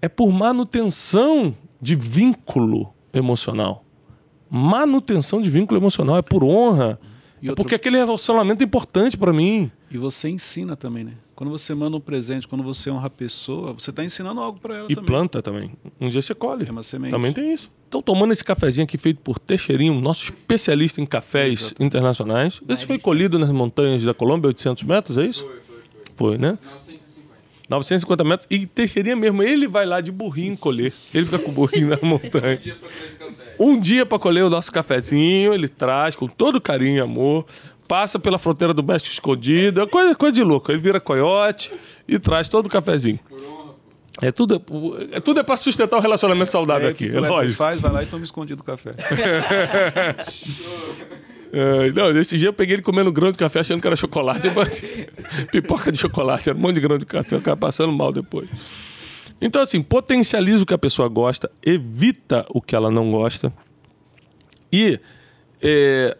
É 0.00 0.08
por 0.08 0.30
manutenção 0.30 1.54
de 1.80 1.94
vínculo 1.94 2.92
emocional. 3.12 3.84
Manutenção 4.50 5.40
de 5.40 5.48
vínculo 5.48 5.80
emocional 5.80 6.18
é 6.18 6.22
por 6.22 6.44
honra. 6.44 7.00
E 7.40 7.46
é 7.46 7.50
outro... 7.50 7.64
porque 7.64 7.74
aquele 7.74 7.96
relacionamento 7.96 8.62
é 8.62 8.66
importante 8.66 9.16
para 9.16 9.32
mim. 9.32 9.70
E 9.90 9.96
você 9.96 10.28
ensina 10.28 10.76
também, 10.76 11.04
né? 11.04 11.14
Quando 11.34 11.50
você 11.50 11.74
manda 11.74 11.96
um 11.96 12.00
presente, 12.00 12.46
quando 12.46 12.62
você 12.62 12.90
honra 12.90 13.08
a 13.08 13.10
pessoa, 13.10 13.72
você 13.72 13.90
está 13.90 14.04
ensinando 14.04 14.40
algo 14.40 14.60
para 14.60 14.76
ela 14.76 14.86
e 14.88 14.94
também. 14.94 15.04
E 15.04 15.06
planta 15.06 15.42
também. 15.42 15.72
Um 16.00 16.08
dia 16.08 16.22
você 16.22 16.34
colhe. 16.34 16.66
É 16.66 16.70
uma 16.70 16.82
semente. 16.82 17.10
Também 17.10 17.32
tem 17.32 17.52
isso. 17.52 17.70
Então, 17.88 18.00
tomando 18.00 18.32
esse 18.32 18.44
cafezinho 18.44 18.84
aqui 18.84 18.96
feito 18.96 19.20
por 19.20 19.38
Teixeirinho, 19.38 20.00
nosso 20.00 20.24
especialista 20.24 21.00
em 21.00 21.06
cafés 21.06 21.62
Exato. 21.62 21.82
internacionais. 21.82 22.60
Esse 22.68 22.86
foi 22.86 22.98
colhido 22.98 23.38
nas 23.38 23.50
montanhas 23.50 24.02
da 24.02 24.14
Colômbia, 24.14 24.48
800 24.48 24.82
metros, 24.84 25.18
é 25.18 25.26
isso? 25.26 25.44
Foi, 25.44 25.60
foi, 25.60 25.76
foi. 26.14 26.14
Foi, 26.16 26.38
né? 26.38 26.58
950 27.68 28.24
metros. 28.24 28.46
E 28.50 28.66
Teixeirinha 28.66 29.16
mesmo, 29.16 29.42
ele 29.42 29.66
vai 29.66 29.86
lá 29.86 30.00
de 30.00 30.12
burrinho 30.12 30.56
colher. 30.56 30.92
Ele 31.12 31.24
fica 31.24 31.38
com 31.38 31.50
o 31.50 31.54
burrinho 31.54 31.88
na 31.88 31.98
montanha. 32.02 32.60
um 33.58 33.78
dia 33.78 34.04
para 34.04 34.18
colher 34.18 34.44
o 34.44 34.50
nosso 34.50 34.70
cafezinho, 34.70 35.54
ele 35.54 35.68
traz 35.68 36.14
com 36.14 36.26
todo 36.26 36.60
carinho 36.60 36.96
e 36.96 37.00
amor. 37.00 37.46
Passa 37.86 38.18
pela 38.18 38.38
fronteira 38.38 38.72
do 38.72 38.82
México 38.82 39.10
escondido. 39.10 39.82
É 39.82 39.86
coisa, 39.86 40.14
coisa 40.14 40.32
de 40.32 40.42
louco. 40.42 40.72
Ele 40.72 40.80
vira 40.80 41.00
coiote 41.00 41.70
e 42.08 42.18
traz 42.18 42.48
todo 42.48 42.66
o 42.66 42.68
cafezinho. 42.68 43.20
É 44.22 44.30
tudo, 44.30 44.62
é 45.10 45.20
tudo 45.20 45.40
é 45.40 45.42
para 45.42 45.56
sustentar 45.56 45.96
o 45.96 46.00
relacionamento 46.00 46.50
saudável 46.50 46.88
é, 46.88 46.90
aqui. 46.90 47.08
É 47.08 47.20
lógico. 47.20 47.56
faz, 47.56 47.80
vai 47.80 47.92
lá 47.92 48.02
e 48.02 48.06
toma 48.06 48.24
escondido 48.24 48.60
o 48.60 48.64
café. 48.64 48.94
É, 51.56 51.92
não, 51.92 52.12
nesse 52.12 52.36
dia 52.36 52.48
eu 52.48 52.52
peguei 52.52 52.74
ele 52.74 52.82
comendo 52.82 53.12
grão 53.12 53.30
de 53.30 53.38
café 53.38 53.60
achando 53.60 53.80
que 53.80 53.86
era 53.86 53.94
chocolate. 53.94 54.48
pipoca 55.52 55.92
de 55.92 56.00
chocolate, 56.00 56.50
era 56.50 56.58
um 56.58 56.60
monte 56.60 56.74
de 56.74 56.80
grão 56.80 56.98
de 56.98 57.06
café, 57.06 57.36
eu 57.36 57.38
ficava 57.38 57.56
passando 57.56 57.92
mal 57.92 58.10
depois. 58.12 58.48
Então, 59.40 59.62
assim, 59.62 59.80
potencializa 59.80 60.64
o 60.64 60.66
que 60.66 60.74
a 60.74 60.78
pessoa 60.78 61.08
gosta, 61.08 61.48
evita 61.64 62.44
o 62.48 62.60
que 62.60 62.74
ela 62.74 62.90
não 62.90 63.08
gosta. 63.12 63.52
E 64.72 64.98
é, 65.62 66.18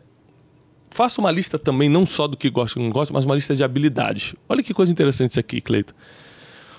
faça 0.94 1.20
uma 1.20 1.30
lista 1.32 1.58
também, 1.58 1.88
não 1.88 2.06
só 2.06 2.28
do 2.28 2.36
que 2.36 2.48
gosta 2.48 2.78
e 2.78 2.82
não 2.82 2.88
gosta, 2.88 3.12
mas 3.12 3.24
uma 3.24 3.34
lista 3.34 3.56
de 3.56 3.64
habilidades. 3.64 4.32
Olha 4.48 4.62
que 4.62 4.72
coisa 4.72 4.92
interessante 4.92 5.32
isso 5.32 5.40
aqui, 5.40 5.60
Cleiton. 5.60 5.92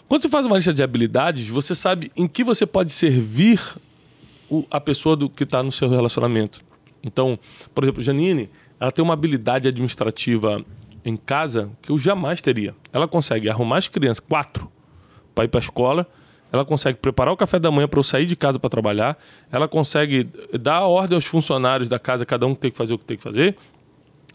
Quando 0.07 0.21
você 0.21 0.29
faz 0.29 0.45
uma 0.45 0.55
lista 0.55 0.73
de 0.73 0.81
habilidades, 0.81 1.49
você 1.49 1.75
sabe 1.75 2.09
em 2.15 2.25
que 2.25 2.41
você 2.41 2.65
pode 2.65 2.93
servir 2.93 3.59
o, 4.49 4.63
a 4.71 4.79
pessoa 4.79 5.17
do 5.17 5.29
que 5.29 5.43
está 5.43 5.61
no 5.61 5.69
seu 5.69 5.89
relacionamento. 5.89 6.61
Então, 7.03 7.37
por 7.73 7.83
exemplo, 7.83 8.01
Janine, 8.01 8.49
ela 8.79 8.89
tem 8.89 9.03
uma 9.03 9.13
habilidade 9.13 9.67
administrativa 9.67 10.63
em 11.03 11.17
casa 11.17 11.69
que 11.81 11.91
eu 11.91 11.97
jamais 11.97 12.41
teria. 12.41 12.73
Ela 12.93 13.09
consegue 13.09 13.49
arrumar 13.49 13.79
as 13.79 13.89
crianças, 13.89 14.21
quatro, 14.21 14.71
para 15.33 15.43
ir 15.43 15.49
para 15.49 15.59
a 15.59 15.63
escola. 15.63 16.07
Ela 16.53 16.63
consegue 16.63 16.99
preparar 16.99 17.33
o 17.33 17.37
café 17.37 17.59
da 17.59 17.69
manhã 17.69 17.85
para 17.85 17.99
eu 17.99 18.03
sair 18.03 18.25
de 18.25 18.37
casa 18.37 18.57
para 18.57 18.69
trabalhar. 18.69 19.17
Ela 19.51 19.67
consegue 19.67 20.29
dar 20.57 20.85
ordem 20.85 21.17
aos 21.17 21.25
funcionários 21.25 21.89
da 21.89 21.99
casa, 21.99 22.25
cada 22.25 22.47
um 22.47 22.55
tem 22.55 22.71
que 22.71 22.77
fazer 22.77 22.93
o 22.93 22.97
que 22.97 23.03
tem 23.03 23.17
que 23.17 23.23
fazer 23.23 23.57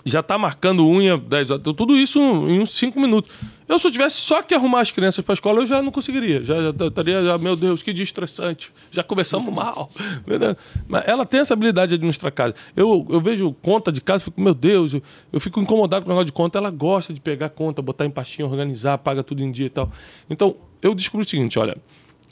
já 0.05 0.23
tá 0.23 0.39
marcando 0.39 0.87
unha 0.87 1.17
10 1.17 1.51
horas, 1.51 1.63
tudo 1.63 1.97
isso 1.97 2.19
em 2.19 2.61
uns 2.61 2.71
5 2.71 2.99
minutos. 2.99 3.33
Eu, 3.69 3.79
se 3.79 3.87
eu 3.87 3.93
tivesse 3.93 4.17
só 4.17 4.43
que 4.43 4.53
arrumar 4.53 4.81
as 4.81 4.91
crianças 4.91 5.25
para 5.25 5.33
a 5.33 5.35
escola, 5.35 5.61
eu 5.61 5.67
já 5.67 5.81
não 5.81 5.93
conseguiria. 5.93 6.43
Já, 6.43 6.61
já 6.61 6.87
estaria, 6.87 7.23
já, 7.23 7.39
meu 7.39 7.55
Deus, 7.55 7.85
que 7.85 7.93
dia 7.93 8.03
estressante. 8.03 8.73
Já 8.91 9.05
começamos 9.05 9.55
mal. 9.55 9.89
Mas 10.89 11.05
ela 11.07 11.25
tem 11.25 11.39
essa 11.39 11.55
habilidade 11.55 11.91
de 11.91 11.95
administrar 11.95 12.33
casa. 12.33 12.55
Eu, 12.75 13.07
eu 13.09 13.21
vejo 13.21 13.53
conta 13.63 13.93
de 13.93 14.01
casa, 14.01 14.25
fico, 14.25 14.41
meu 14.41 14.55
Deus, 14.55 14.95
eu, 14.95 15.03
eu 15.33 15.39
fico 15.39 15.61
incomodado 15.61 16.05
com 16.05 16.11
o 16.11 16.13
negócio 16.13 16.27
de 16.27 16.33
conta. 16.33 16.59
Ela 16.59 16.71
gosta 16.71 17.15
de 17.15 17.21
pegar 17.21 17.51
conta, 17.51 17.81
botar 17.81 18.05
em 18.05 18.11
pastinha, 18.11 18.45
organizar, 18.45 18.99
paga 18.99 19.23
tudo 19.23 19.41
em 19.43 19.53
dia 19.53 19.67
e 19.67 19.71
tal. 19.71 19.89
Então, 20.29 20.57
eu 20.83 20.93
descobri 20.93 21.25
o 21.25 21.29
seguinte: 21.29 21.57
olha, 21.57 21.77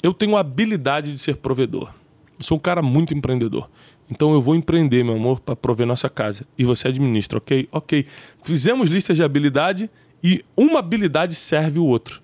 eu 0.02 0.12
tenho 0.12 0.36
a 0.36 0.40
habilidade 0.40 1.12
de 1.12 1.18
ser 1.18 1.36
provedor. 1.36 1.92
Eu 2.38 2.44
sou 2.44 2.56
um 2.56 2.60
cara 2.60 2.82
muito 2.82 3.14
empreendedor. 3.14 3.68
Então 4.10 4.32
eu 4.32 4.40
vou 4.40 4.54
empreender, 4.54 5.04
meu 5.04 5.14
amor, 5.14 5.40
para 5.40 5.54
prover 5.54 5.86
nossa 5.86 6.08
casa. 6.08 6.46
E 6.56 6.64
você 6.64 6.88
administra, 6.88 7.38
ok? 7.38 7.68
Ok. 7.70 8.06
Fizemos 8.42 8.90
listas 8.90 9.16
de 9.16 9.22
habilidade 9.22 9.90
e 10.22 10.44
uma 10.56 10.78
habilidade 10.78 11.34
serve 11.34 11.78
o 11.78 11.84
outro. 11.84 12.22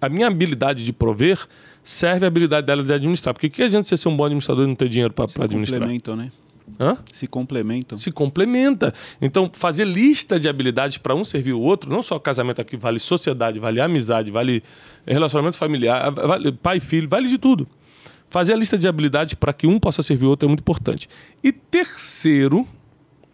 A 0.00 0.08
minha 0.08 0.26
habilidade 0.26 0.84
de 0.84 0.92
prover 0.92 1.38
serve 1.82 2.24
a 2.24 2.28
habilidade 2.28 2.66
dela 2.66 2.82
de 2.82 2.92
administrar. 2.92 3.32
Porque 3.32 3.48
que 3.48 3.62
adianta 3.62 3.88
você 3.88 3.96
ser 3.96 4.08
um 4.08 4.16
bom 4.16 4.24
administrador 4.24 4.64
e 4.64 4.68
não 4.68 4.74
ter 4.74 4.88
dinheiro 4.88 5.12
para 5.12 5.24
administrar? 5.24 5.80
Se 5.80 5.80
complementam, 5.80 6.16
né? 6.16 6.32
Hã? 6.78 6.98
Se 7.12 7.26
complementam. 7.26 7.98
Se 7.98 8.10
complementa. 8.10 8.94
Então, 9.20 9.50
fazer 9.52 9.84
lista 9.84 10.38
de 10.38 10.48
habilidades 10.48 10.98
para 10.98 11.14
um 11.14 11.24
servir 11.24 11.52
o 11.52 11.60
outro, 11.60 11.90
não 11.90 12.02
só 12.02 12.18
casamento 12.18 12.60
aqui, 12.60 12.76
vale 12.76 12.98
sociedade, 12.98 13.58
vale 13.58 13.80
amizade, 13.80 14.30
vale 14.30 14.62
relacionamento 15.06 15.56
familiar, 15.56 16.10
vale 16.10 16.52
pai 16.52 16.78
e 16.78 16.80
filho, 16.80 17.08
vale 17.08 17.28
de 17.28 17.38
tudo. 17.38 17.66
Fazer 18.32 18.54
a 18.54 18.56
lista 18.56 18.78
de 18.78 18.88
habilidades 18.88 19.34
para 19.34 19.52
que 19.52 19.66
um 19.66 19.78
possa 19.78 20.02
servir 20.02 20.24
o 20.24 20.30
outro 20.30 20.46
é 20.46 20.48
muito 20.48 20.60
importante. 20.60 21.06
E 21.44 21.52
terceiro, 21.52 22.66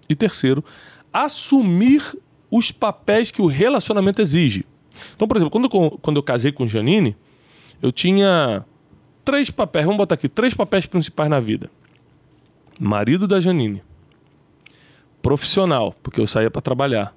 e 0.09 0.17
terceiro, 0.17 0.65
assumir 1.13 2.03
os 2.51 2.73
papéis 2.73 3.31
que 3.31 3.41
o 3.41 3.47
relacionamento 3.47 4.21
exige. 4.21 4.67
Então, 5.15 5.29
por 5.29 5.37
exemplo, 5.37 5.53
quando 5.53 5.69
eu, 5.73 5.99
quando 6.03 6.17
eu 6.17 6.23
casei 6.25 6.51
com 6.51 6.67
Janine, 6.67 7.17
eu 7.81 7.93
tinha 7.93 8.65
três 9.25 9.53
papéis, 9.53 9.85
vamos 9.85 9.99
botar 9.99 10.17
aqui, 10.17 10.29
três 10.29 10.53
papéis 10.53 10.85
principais 10.85 11.31
na 11.31 11.39
vida. 11.39 11.71
Marido 12.81 13.29
da 13.29 13.41
Janine. 13.41 13.85
Profissional, 15.23 15.95
porque 16.03 16.21
eu 16.21 16.27
saía 16.27 16.51
para 16.51 16.61
trabalhar. 16.61 17.15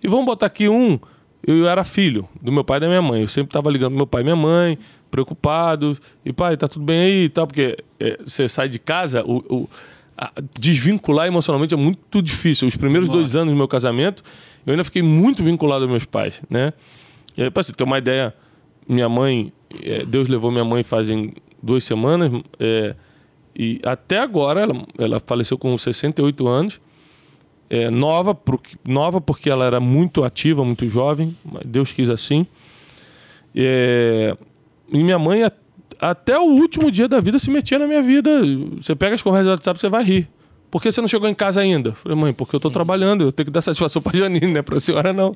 E 0.00 0.06
vamos 0.06 0.24
botar 0.24 0.46
aqui 0.46 0.68
um, 0.68 1.00
eu 1.46 1.68
era 1.68 1.84
filho 1.84 2.28
do 2.40 2.50
meu 2.50 2.64
pai 2.64 2.78
e 2.78 2.80
da 2.80 2.88
minha 2.88 3.02
mãe. 3.02 3.22
Eu 3.22 3.28
sempre 3.28 3.50
estava 3.50 3.70
ligando 3.70 3.90
pro 3.90 3.96
meu 3.98 4.06
pai 4.06 4.22
e 4.22 4.24
minha 4.24 4.36
mãe, 4.36 4.78
preocupado. 5.10 5.96
E 6.24 6.32
pai, 6.32 6.56
tá 6.56 6.68
tudo 6.68 6.84
bem 6.84 7.00
aí 7.00 7.24
e 7.24 7.28
tal, 7.28 7.46
porque 7.46 7.78
é, 7.98 8.18
você 8.24 8.48
sai 8.48 8.68
de 8.68 8.78
casa, 8.78 9.24
o, 9.24 9.38
o 9.48 9.68
desvincular 10.58 11.26
emocionalmente 11.26 11.74
é 11.74 11.76
muito 11.76 12.20
difícil. 12.20 12.66
Os 12.66 12.76
primeiros 12.76 13.08
Nossa. 13.08 13.20
dois 13.20 13.36
anos 13.36 13.52
do 13.52 13.56
meu 13.56 13.68
casamento, 13.68 14.22
eu 14.66 14.72
ainda 14.72 14.84
fiquei 14.84 15.02
muito 15.02 15.42
vinculado 15.42 15.84
aos 15.84 15.90
meus 15.90 16.04
pais, 16.04 16.42
né? 16.50 16.72
E 17.36 17.42
aí, 17.42 17.50
para 17.50 17.62
você 17.62 17.72
ter 17.72 17.84
uma 17.84 17.98
ideia, 17.98 18.34
minha 18.88 19.08
mãe, 19.08 19.52
é, 19.82 20.04
Deus 20.04 20.28
levou 20.28 20.50
minha 20.50 20.64
mãe 20.64 20.82
fazem 20.82 21.34
duas 21.62 21.84
semanas, 21.84 22.32
é, 22.58 22.96
e 23.56 23.80
até 23.84 24.18
agora 24.18 24.60
ela, 24.60 24.86
ela 24.98 25.20
faleceu 25.20 25.58
com 25.58 25.76
68 25.76 26.46
anos. 26.46 26.80
É, 27.70 27.90
nova, 27.90 28.34
porque, 28.34 28.76
nova 28.86 29.20
porque 29.20 29.50
ela 29.50 29.64
era 29.64 29.78
muito 29.78 30.24
ativa, 30.24 30.64
muito 30.64 30.88
jovem, 30.88 31.36
Deus 31.64 31.92
quis 31.92 32.08
assim. 32.08 32.46
É, 33.54 34.36
e 34.90 35.02
minha 35.02 35.18
mãe, 35.18 35.42
até 36.00 36.38
o 36.38 36.44
último 36.44 36.90
dia 36.90 37.08
da 37.08 37.20
vida, 37.20 37.38
se 37.38 37.50
metia 37.50 37.78
na 37.78 37.86
minha 37.86 38.02
vida. 38.02 38.30
Você 38.80 38.94
pega 38.94 39.14
as 39.14 39.22
conversas 39.22 39.46
do 39.46 39.50
WhatsApp, 39.50 39.80
você 39.80 39.88
vai 39.88 40.02
rir. 40.02 40.28
Por 40.70 40.82
que 40.82 40.92
você 40.92 41.00
não 41.00 41.08
chegou 41.08 41.28
em 41.28 41.34
casa 41.34 41.60
ainda? 41.60 41.92
Falei, 41.92 42.16
mãe, 42.16 42.32
porque 42.32 42.54
eu 42.54 42.60
tô 42.60 42.70
trabalhando, 42.70 43.24
eu 43.24 43.32
tenho 43.32 43.46
que 43.46 43.50
dar 43.50 43.62
satisfação 43.62 44.02
pra 44.02 44.16
Janine, 44.16 44.52
né? 44.52 44.62
Pra 44.62 44.78
senhora 44.78 45.12
não. 45.12 45.34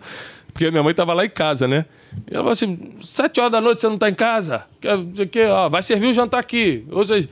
Porque 0.52 0.70
minha 0.70 0.82
mãe 0.82 0.92
tava 0.92 1.14
lá 1.14 1.24
em 1.24 1.30
casa, 1.30 1.66
né? 1.66 1.86
E 2.30 2.34
ela 2.34 2.40
falou 2.40 2.52
assim: 2.52 2.92
sete 3.02 3.40
horas 3.40 3.52
da 3.52 3.60
noite 3.60 3.80
você 3.80 3.88
não 3.88 3.96
tá 3.96 4.10
em 4.10 4.14
casa? 4.14 4.66
Quer, 4.78 5.26
quer, 5.28 5.50
ó, 5.50 5.70
vai 5.70 5.82
servir 5.82 6.08
o 6.08 6.12
jantar 6.12 6.38
aqui. 6.38 6.84
Ou 6.90 7.04
seja, 7.04 7.28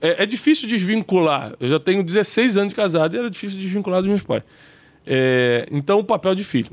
é, 0.00 0.22
é, 0.22 0.26
difícil 0.26 0.68
desvincular. 0.68 1.54
Eu 1.58 1.68
já 1.68 1.80
tenho 1.80 2.02
16 2.02 2.56
anos 2.56 2.70
de 2.70 2.74
casado 2.74 3.14
e 3.14 3.18
era 3.18 3.30
difícil 3.30 3.58
desvincular 3.58 4.00
dos 4.00 4.08
meus 4.08 4.22
pais. 4.22 4.42
É, 5.06 5.66
então, 5.70 5.98
o 5.98 6.04
papel 6.04 6.34
de 6.34 6.44
filho. 6.44 6.72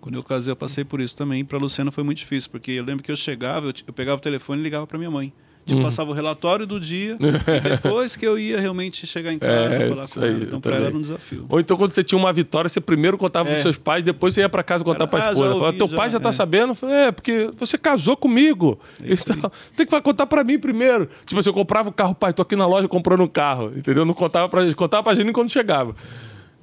Quando 0.00 0.14
eu 0.14 0.22
casei, 0.22 0.50
eu 0.50 0.56
passei 0.56 0.84
por 0.84 1.00
isso 1.00 1.16
também. 1.16 1.44
Para 1.44 1.58
Luciana 1.58 1.90
foi 1.90 2.02
muito 2.02 2.18
difícil, 2.18 2.50
porque 2.50 2.72
eu 2.72 2.84
lembro 2.84 3.02
que 3.02 3.12
eu 3.12 3.16
chegava, 3.16 3.66
eu, 3.66 3.74
eu 3.86 3.92
pegava 3.92 4.18
o 4.18 4.20
telefone 4.20 4.60
e 4.60 4.64
ligava 4.64 4.86
para 4.86 4.98
minha 4.98 5.10
mãe. 5.10 5.32
Tipo, 5.70 5.78
uhum. 5.78 5.84
passava 5.84 6.10
o 6.10 6.12
relatório 6.12 6.66
do 6.66 6.80
dia, 6.80 7.16
depois 7.62 8.16
que 8.16 8.26
eu 8.26 8.36
ia 8.36 8.60
realmente 8.60 9.06
chegar 9.06 9.32
em 9.32 9.38
casa 9.38 9.76
é, 9.76 9.88
falar 9.88 10.08
com 10.08 10.24
ela. 10.24 10.42
Então, 10.42 10.60
para 10.60 10.76
ela 10.76 10.86
era 10.86 10.96
um 10.96 11.00
desafio. 11.00 11.46
Ou 11.48 11.60
então, 11.60 11.76
quando 11.76 11.92
você 11.92 12.02
tinha 12.02 12.18
uma 12.18 12.32
vitória, 12.32 12.68
você 12.68 12.80
primeiro 12.80 13.16
contava 13.16 13.48
é. 13.48 13.52
para 13.52 13.62
seus 13.62 13.76
pais, 13.76 14.02
depois 14.02 14.34
você 14.34 14.40
ia 14.40 14.48
para 14.48 14.64
casa 14.64 14.82
contar 14.82 15.06
para 15.06 15.28
a 15.28 15.32
esposa. 15.32 15.50
Ah, 15.50 15.54
falava, 15.54 15.72
teu 15.76 15.86
já, 15.86 15.96
pai 15.96 16.10
já 16.10 16.16
está 16.16 16.30
é. 16.30 16.32
sabendo? 16.32 16.74
Falei, 16.74 16.96
é, 16.96 17.12
porque 17.12 17.50
você 17.56 17.78
casou 17.78 18.16
comigo. 18.16 18.80
Então, 19.00 19.52
tem 19.76 19.86
que 19.86 20.00
contar 20.00 20.26
para 20.26 20.42
mim 20.42 20.58
primeiro. 20.58 21.08
Tipo 21.24 21.38
assim, 21.38 21.50
eu 21.50 21.54
comprava 21.54 21.88
o 21.88 21.92
carro, 21.92 22.16
pai, 22.16 22.32
tô 22.32 22.42
aqui 22.42 22.56
na 22.56 22.66
loja 22.66 22.88
comprando 22.88 23.22
um 23.22 23.28
carro, 23.28 23.72
entendeu? 23.76 24.04
Não 24.04 24.14
contava 24.14 24.48
para 24.48 24.64
gente, 24.64 24.74
contava 24.74 25.04
para 25.04 25.14
gente 25.14 25.30
quando 25.30 25.50
chegava. 25.50 25.94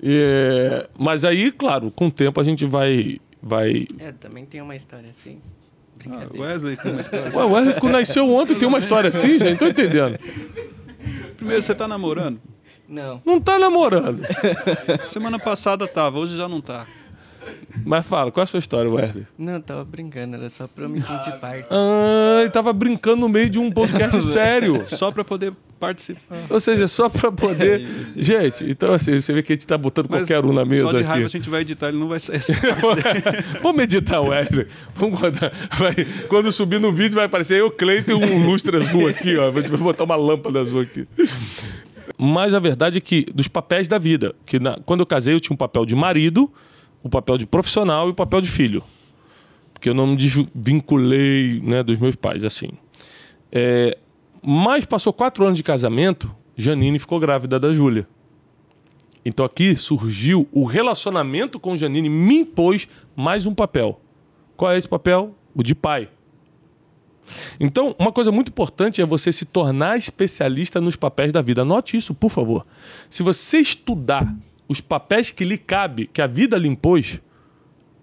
E, 0.03 0.85
mas 0.99 1.23
aí, 1.23 1.49
claro, 1.49 1.91
com 1.91 2.07
o 2.07 2.11
tempo 2.11 2.41
a 2.41 2.43
gente 2.43 2.65
vai 2.65 3.19
vai. 3.41 3.87
É, 3.99 4.11
também 4.11 4.45
tem 4.45 4.61
uma 4.61 4.75
história 4.75 5.09
assim. 5.09 5.39
Ah, 6.09 6.27
Wesley 6.37 6.77
tem 6.77 6.91
uma 6.91 7.01
história 7.01 7.27
assim. 7.27 7.37
Ué, 7.37 7.45
Wesley 7.45 7.91
nasceu 7.91 8.29
ontem 8.29 8.55
tem 8.55 8.67
uma 8.67 8.79
história 8.79 9.09
assim, 9.09 9.37
gente? 9.39 9.57
Tô 9.59 9.67
entendendo. 9.67 10.19
Primeiro, 11.35 11.61
você 11.61 11.73
tá 11.75 11.87
namorando? 11.87 12.39
Não. 12.87 13.21
Não 13.25 13.39
tá 13.39 13.59
namorando. 13.59 14.21
Semana 15.05 15.37
passada 15.37 15.87
tava, 15.87 16.19
hoje 16.19 16.37
já 16.37 16.47
não 16.47 16.61
tá. 16.61 16.85
Mas 17.85 18.05
fala, 18.05 18.31
qual 18.31 18.41
é 18.41 18.45
a 18.45 18.47
sua 18.47 18.59
história, 18.59 18.89
Wesley? 18.89 19.25
Não, 19.37 19.61
tava 19.61 19.83
brincando, 19.85 20.35
era 20.35 20.49
só 20.49 20.67
pra 20.67 20.85
eu 20.85 20.89
me 20.89 21.01
sentir 21.01 21.31
parte. 21.39 21.67
Ah, 21.69 22.39
ele 22.41 22.49
tava 22.49 22.73
brincando 22.73 23.17
no 23.17 23.29
meio 23.29 23.49
de 23.49 23.59
um 23.59 23.71
podcast 23.71 24.21
sério. 24.23 24.83
Só 24.85 25.11
pra 25.11 25.23
poder 25.23 25.53
participar. 25.79 26.37
Ou 26.49 26.59
seja, 26.59 26.87
só 26.87 27.07
pra 27.07 27.31
poder. 27.31 27.87
gente, 28.15 28.69
então 28.69 28.93
assim, 28.93 29.21
você 29.21 29.33
vê 29.33 29.43
que 29.43 29.53
a 29.53 29.55
gente 29.55 29.67
tá 29.67 29.77
botando 29.77 30.07
Mas 30.09 30.21
qualquer 30.21 30.43
um 30.43 30.53
na 30.53 30.65
mesa. 30.65 30.87
Só 30.87 30.91
de 30.91 30.97
aqui. 30.97 31.07
raiva 31.07 31.25
a 31.25 31.29
gente 31.29 31.49
vai 31.49 31.61
editar, 31.61 31.89
ele 31.89 31.97
não 31.97 32.07
vai 32.07 32.19
sair. 32.19 32.41
Vamos 33.61 33.83
editar, 33.83 34.21
Wesley. 34.21 34.67
Vamos 34.95 35.19
botar. 35.19 35.51
Vai... 35.77 35.95
Quando 36.27 36.51
subir 36.51 36.79
no 36.79 36.91
vídeo 36.91 37.15
vai 37.15 37.25
aparecer 37.25 37.59
eu, 37.59 37.71
Cleiton 37.71 38.13
e 38.13 38.15
um 38.15 38.45
lustre 38.45 38.77
azul 38.77 39.07
aqui, 39.07 39.37
ó. 39.37 39.51
Vou 39.51 39.61
botar 39.79 40.03
uma 40.03 40.15
lâmpada 40.15 40.59
azul 40.59 40.81
aqui. 40.81 41.07
Mas 42.17 42.53
a 42.53 42.59
verdade 42.59 42.97
é 42.97 43.01
que, 43.01 43.25
dos 43.33 43.47
papéis 43.47 43.87
da 43.87 43.99
vida, 43.99 44.33
que 44.45 44.59
na... 44.59 44.79
quando 44.85 45.01
eu 45.01 45.05
casei 45.05 45.33
eu 45.35 45.39
tinha 45.39 45.53
um 45.53 45.57
papel 45.57 45.85
de 45.85 45.95
marido 45.95 46.51
o 47.07 47.09
papel 47.09 47.37
de 47.37 47.45
profissional 47.45 48.07
e 48.07 48.11
o 48.11 48.13
papel 48.13 48.41
de 48.41 48.49
filho. 48.49 48.83
Porque 49.73 49.89
eu 49.89 49.93
não 49.93 50.07
me 50.07 50.15
desvinculei 50.15 51.61
né, 51.63 51.83
dos 51.83 51.97
meus 51.97 52.15
pais, 52.15 52.43
assim. 52.43 52.69
É, 53.51 53.97
mas 54.41 54.85
passou 54.85 55.13
quatro 55.13 55.43
anos 55.45 55.57
de 55.57 55.63
casamento, 55.63 56.33
Janine 56.55 56.99
ficou 56.99 57.19
grávida 57.19 57.59
da 57.59 57.73
Júlia. 57.73 58.07
Então 59.23 59.45
aqui 59.45 59.75
surgiu 59.75 60.47
o 60.51 60.63
relacionamento 60.63 61.59
com 61.59 61.75
Janine, 61.75 62.09
me 62.09 62.39
impôs 62.39 62.87
mais 63.15 63.45
um 63.45 63.53
papel. 63.53 63.99
Qual 64.55 64.71
é 64.71 64.77
esse 64.77 64.87
papel? 64.87 65.35
O 65.53 65.61
de 65.61 65.75
pai. 65.75 66.09
Então, 67.59 67.95
uma 67.99 68.11
coisa 68.11 68.31
muito 68.31 68.49
importante 68.49 69.01
é 69.01 69.05
você 69.05 69.31
se 69.31 69.45
tornar 69.45 69.97
especialista 69.97 70.79
nos 70.79 70.95
papéis 70.95 71.31
da 71.31 71.41
vida. 71.41 71.63
Anote 71.63 71.97
isso, 71.97 72.13
por 72.13 72.29
favor. 72.29 72.65
Se 73.09 73.21
você 73.21 73.59
estudar 73.59 74.33
os 74.67 74.81
papéis 74.81 75.29
que 75.29 75.45
lhe 75.45 75.57
cabe, 75.57 76.07
que 76.07 76.21
a 76.21 76.27
vida 76.27 76.57
lhe 76.57 76.67
impôs, 76.67 77.19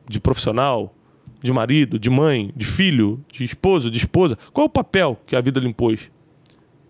de 0.09 0.21
profissional, 0.21 0.95
de 1.43 1.53
marido, 1.53 1.99
de 1.99 2.09
mãe, 2.09 2.51
de 2.57 2.65
filho, 2.65 3.23
de 3.31 3.45
esposo, 3.45 3.91
de 3.91 3.99
esposa, 3.99 4.39
qual 4.53 4.65
é 4.65 4.67
o 4.67 4.71
papel 4.71 5.21
que 5.27 5.37
a 5.37 5.41
vida 5.41 5.61
lhe 5.61 5.69
impôs? 5.69 6.11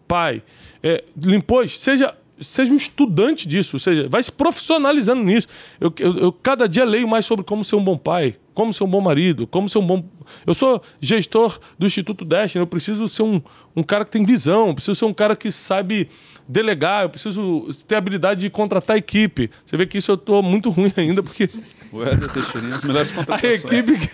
Pai, 0.06 0.42
é, 0.82 1.02
lhe 1.16 1.36
impôs, 1.36 1.78
seja, 1.78 2.16
seja 2.44 2.72
um 2.72 2.76
estudante 2.76 3.48
disso, 3.48 3.76
ou 3.76 3.80
seja, 3.80 4.08
vai 4.08 4.22
se 4.22 4.30
profissionalizando 4.30 5.22
nisso. 5.22 5.48
Eu, 5.80 5.92
eu, 5.98 6.16
eu 6.18 6.32
cada 6.32 6.68
dia 6.68 6.84
leio 6.84 7.08
mais 7.08 7.26
sobre 7.26 7.44
como 7.44 7.64
ser 7.64 7.76
um 7.76 7.84
bom 7.84 7.96
pai, 7.96 8.36
como 8.54 8.72
ser 8.72 8.84
um 8.84 8.88
bom 8.88 9.00
marido, 9.00 9.46
como 9.46 9.68
ser 9.68 9.78
um 9.78 9.86
bom. 9.86 10.04
Eu 10.46 10.54
sou 10.54 10.82
gestor 11.00 11.58
do 11.78 11.86
Instituto 11.86 12.24
Destiny, 12.24 12.62
eu 12.62 12.66
preciso 12.66 13.08
ser 13.08 13.22
um, 13.22 13.42
um 13.74 13.82
cara 13.82 14.04
que 14.04 14.10
tem 14.10 14.24
visão, 14.24 14.68
eu 14.68 14.74
preciso 14.74 14.94
ser 14.94 15.04
um 15.04 15.14
cara 15.14 15.34
que 15.34 15.50
sabe 15.50 16.08
delegar, 16.46 17.04
eu 17.04 17.10
preciso 17.10 17.68
ter 17.88 17.96
habilidade 17.96 18.40
de 18.40 18.50
contratar 18.50 18.96
equipe. 18.96 19.50
Você 19.66 19.76
vê 19.76 19.86
que 19.86 19.98
isso 19.98 20.10
eu 20.10 20.16
tô 20.16 20.42
muito 20.42 20.70
ruim 20.70 20.92
ainda, 20.96 21.22
porque. 21.22 21.48
Ué, 21.92 22.10
Teixeirinha, 22.32 22.76
as 22.76 22.84
melhores 22.84 23.12
contratações. 23.12 23.64
A 23.64 23.76
equipe. 23.76 24.10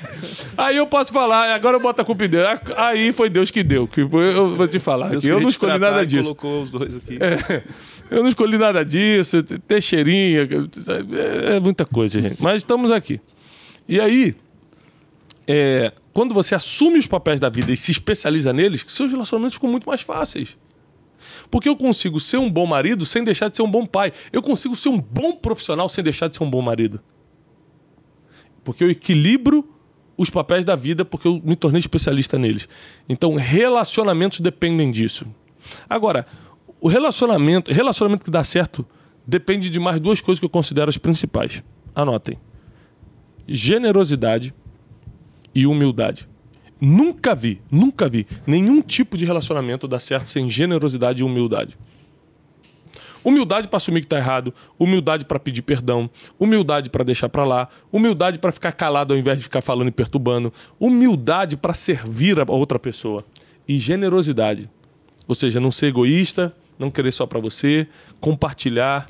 Aí 0.57 0.77
eu 0.77 0.87
posso 0.87 1.13
falar, 1.13 1.55
agora 1.55 1.77
eu 1.77 1.81
boto 1.81 2.03
a 2.03 2.05
culpa 2.05 2.25
em 2.25 2.29
Deus. 2.29 2.47
Aí 2.77 3.13
foi 3.13 3.31
Deus 3.31 3.51
que 3.51 3.63
deu. 3.63 3.89
Que 3.89 4.03
eu 4.03 4.09
vou 4.57 4.69
te 4.69 4.79
falar. 4.79 5.11
Deus 5.11 5.25
eu 5.25 5.41
não 5.41 5.49
escolhi 5.49 5.79
nada 5.79 6.05
disso. 6.05 6.35
colocou 6.35 6.63
os 6.63 6.71
dois 6.71 6.97
aqui. 6.97 7.19
É, 7.21 7.63
eu 8.11 8.23
não 8.23 8.29
escolhi 8.29 8.59
nada 8.59 8.85
disso. 8.85 9.43
Teixeirinha. 9.43 10.49
É, 11.51 11.57
é 11.57 11.61
muita 11.61 11.85
coisa, 11.85 12.21
gente. 12.21 12.43
Mas 12.43 12.57
estamos 12.57 12.91
aqui. 12.91 13.21
E 13.89 14.01
aí, 14.01 14.35
é, 15.47 15.93
quando 16.13 16.35
você 16.35 16.55
assume 16.55 16.99
os 16.99 17.07
papéis 17.07 17.39
da 17.39 17.49
vida 17.49 17.73
e 17.73 17.77
se 17.77 17.93
especializa 17.93 18.53
neles, 18.53 18.85
seus 18.89 19.11
relacionamentos 19.11 19.55
ficam 19.55 19.71
muito 19.71 19.89
mais 19.89 20.01
fáceis. 20.01 20.57
Porque 21.51 21.69
eu 21.69 21.77
consigo 21.77 22.19
ser 22.19 22.39
um 22.39 22.51
bom 22.51 22.67
marido 22.67 23.07
sem 23.07 23.23
deixar 23.23 23.49
de 23.49 23.57
ser 23.57 23.63
um 23.63 23.71
bom 23.71 23.87
pai. 23.87 24.13
Eu 24.33 24.43
consigo 24.43 24.75
ser 24.75 24.89
um 24.89 24.99
bom 24.99 25.33
profissional 25.33 25.89
sem 25.89 26.03
deixar 26.03 26.29
de 26.29 26.37
ser 26.37 26.43
um 26.43 26.51
bom 26.51 26.63
marido. 26.63 27.01
Porque 28.65 28.85
eu 28.85 28.91
equilibro 28.91 29.69
os 30.17 30.31
papéis 30.31 30.65
da 30.65 30.77
vida 30.77 31.05
porque 31.05 31.27
eu 31.27 31.41
me 31.43 31.57
tornei 31.57 31.81
especialista 31.81 32.39
neles. 32.39 32.69
Então, 33.09 33.35
relacionamentos 33.35 34.41
dependem 34.41 34.91
disso. 34.91 35.27
Agora, 35.89 36.27
o 36.81 36.89
relacionamento, 36.89 37.73
relacionamento 37.73 38.25
que 38.25 38.31
dá 38.31 38.43
certo 38.43 38.87
depende 39.27 39.69
de 39.69 39.79
mais 39.79 40.01
duas 40.01 40.21
coisas 40.21 40.41
que 40.41 40.47
eu 40.47 40.51
considero 40.51 40.89
as 40.89 40.99
principais. 40.99 41.63
Anotem 41.95 42.39
generosidade 43.51 44.55
e 45.53 45.67
humildade. 45.67 46.29
Nunca 46.81 47.35
vi, 47.35 47.61
nunca 47.71 48.09
vi 48.09 48.27
nenhum 48.47 48.81
tipo 48.81 49.19
de 49.19 49.25
relacionamento 49.25 49.89
dar 49.89 49.99
certo 49.99 50.27
sem 50.27 50.49
generosidade 50.49 51.21
e 51.21 51.25
humildade. 51.25 51.77
Humildade 53.23 53.69
para 53.69 53.77
assumir 53.77 54.01
que 54.01 54.07
está 54.07 54.17
errado, 54.17 54.55
humildade 54.79 55.27
para 55.27 55.39
pedir 55.39 55.61
perdão, 55.61 56.09
humildade 56.39 56.89
para 56.89 57.05
deixar 57.05 57.29
para 57.29 57.45
lá, 57.45 57.69
humildade 57.93 58.39
para 58.39 58.51
ficar 58.51 58.73
calado 58.73 59.13
ao 59.13 59.19
invés 59.19 59.37
de 59.37 59.45
ficar 59.45 59.61
falando 59.61 59.89
e 59.89 59.93
perturbando, 59.93 60.51
humildade 60.79 61.57
para 61.57 61.75
servir 61.75 62.41
a 62.41 62.45
outra 62.51 62.79
pessoa 62.79 63.27
e 63.69 63.79
generosidade. 63.79 64.71
Ou 65.29 65.35
seja, 65.35 65.61
não 65.61 65.71
ser 65.71 65.89
egoísta, 65.89 66.55
não 66.81 66.91
querer 66.91 67.13
só 67.13 67.27
para 67.27 67.39
você, 67.39 67.87
compartilhar, 68.21 69.09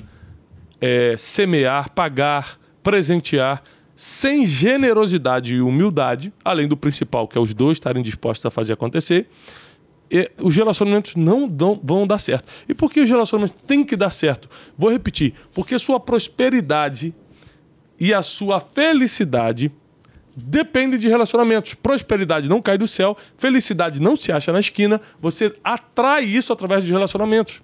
é, 0.79 1.15
semear, 1.17 1.91
pagar, 1.91 2.59
presentear 2.83 3.63
sem 3.95 4.45
generosidade 4.45 5.55
e 5.55 5.61
humildade, 5.61 6.33
além 6.43 6.67
do 6.67 6.75
principal, 6.75 7.27
que 7.27 7.37
é 7.37 7.41
os 7.41 7.53
dois 7.53 7.77
estarem 7.77 8.01
dispostos 8.01 8.45
a 8.45 8.49
fazer 8.49 8.73
acontecer, 8.73 9.27
os 10.39 10.55
relacionamentos 10.55 11.15
não 11.15 11.47
dão, 11.47 11.79
vão 11.81 12.05
dar 12.05 12.19
certo. 12.19 12.51
E 12.67 12.73
por 12.73 12.91
que 12.91 12.99
os 12.99 13.09
relacionamentos 13.09 13.55
têm 13.65 13.83
que 13.83 13.95
dar 13.95 14.11
certo? 14.11 14.49
Vou 14.77 14.91
repetir. 14.91 15.33
Porque 15.53 15.77
sua 15.79 15.99
prosperidade 15.99 17.13
e 17.99 18.13
a 18.13 18.21
sua 18.21 18.59
felicidade 18.59 19.71
depende 20.43 20.97
de 20.97 21.07
relacionamentos. 21.07 21.73
Prosperidade 21.73 22.49
não 22.49 22.61
cai 22.61 22.77
do 22.77 22.87
céu, 22.87 23.17
felicidade 23.37 24.01
não 24.01 24.15
se 24.15 24.31
acha 24.31 24.51
na 24.51 24.59
esquina, 24.59 25.01
você 25.21 25.53
atrai 25.63 26.23
isso 26.23 26.51
através 26.51 26.85
de 26.85 26.91
relacionamentos. 26.91 27.61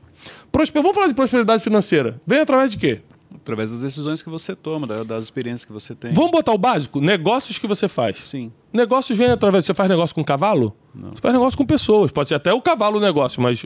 Prosper... 0.52 0.82
Vamos 0.82 0.96
falar 0.96 1.08
de 1.08 1.13
prosperidade 1.13 1.63
financeira. 1.63 2.20
Vem 2.26 2.40
através 2.40 2.72
de 2.72 2.78
quê? 2.78 3.02
Através 3.34 3.72
das 3.72 3.82
decisões 3.82 4.22
que 4.22 4.30
você 4.30 4.56
toma, 4.56 4.88
das 5.06 5.26
experiências 5.26 5.63
que 5.63 5.72
você 5.72 5.96
tem. 5.96 6.13
Vamos 6.13 6.32
botar 6.32 6.52
o 6.52 6.58
básico? 6.58 7.00
Negócios 7.00 7.58
que 7.58 7.68
você 7.68 7.88
faz. 7.88 8.24
Sim. 8.26 8.52
Negócios 8.74 9.18
vêm 9.18 9.30
através. 9.30 9.66
Você 9.66 9.74
faz 9.74 9.90
negócio 9.90 10.13
com 10.13 10.24
cavalo? 10.24 10.76
Não. 10.94 11.12
Você 11.12 11.22
faz 11.22 11.34
negócio 11.34 11.58
com 11.58 11.66
pessoas. 11.66 12.12
Pode 12.12 12.30
ser 12.30 12.36
até 12.36 12.54
o 12.54 12.62
cavalo 12.62 12.98
o 12.98 13.02
negócio, 13.02 13.42
mas 13.42 13.66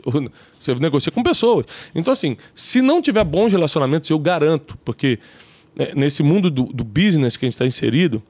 você 0.58 0.74
negocia 0.76 1.10
com 1.10 1.22
pessoas. 1.22 1.66
Então, 1.94 2.12
assim, 2.12 2.36
se 2.54 2.80
não 2.80 3.02
tiver 3.02 3.24
bons 3.24 3.52
relacionamentos, 3.52 4.08
eu 4.10 4.18
garanto, 4.18 4.78
porque 4.84 5.18
né, 5.74 5.92
nesse 5.96 6.22
mundo 6.22 6.50
do, 6.50 6.64
do 6.64 6.84
business 6.84 7.36
que 7.36 7.44
a 7.44 7.48
gente 7.48 7.54
está 7.54 7.66
inserido, 7.66 8.22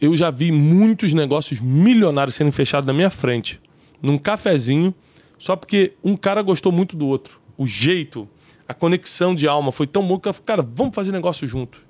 eu 0.00 0.14
já 0.14 0.30
vi 0.30 0.50
muitos 0.50 1.12
negócios 1.12 1.60
milionários 1.60 2.34
sendo 2.34 2.52
fechados 2.52 2.86
na 2.86 2.92
minha 2.92 3.10
frente, 3.10 3.60
num 4.02 4.16
cafezinho, 4.16 4.94
só 5.38 5.56
porque 5.56 5.92
um 6.02 6.16
cara 6.16 6.42
gostou 6.42 6.72
muito 6.72 6.96
do 6.96 7.06
outro. 7.06 7.40
O 7.56 7.66
jeito 7.66 8.28
a 8.70 8.74
conexão 8.74 9.34
de 9.34 9.48
alma 9.48 9.72
foi 9.72 9.84
tão 9.84 10.06
boa 10.06 10.20
que 10.20 10.28
eu 10.28 10.32
falei, 10.32 10.46
cara, 10.46 10.62
vamos 10.62 10.94
fazer 10.94 11.10
negócio 11.10 11.44
junto. 11.48 11.82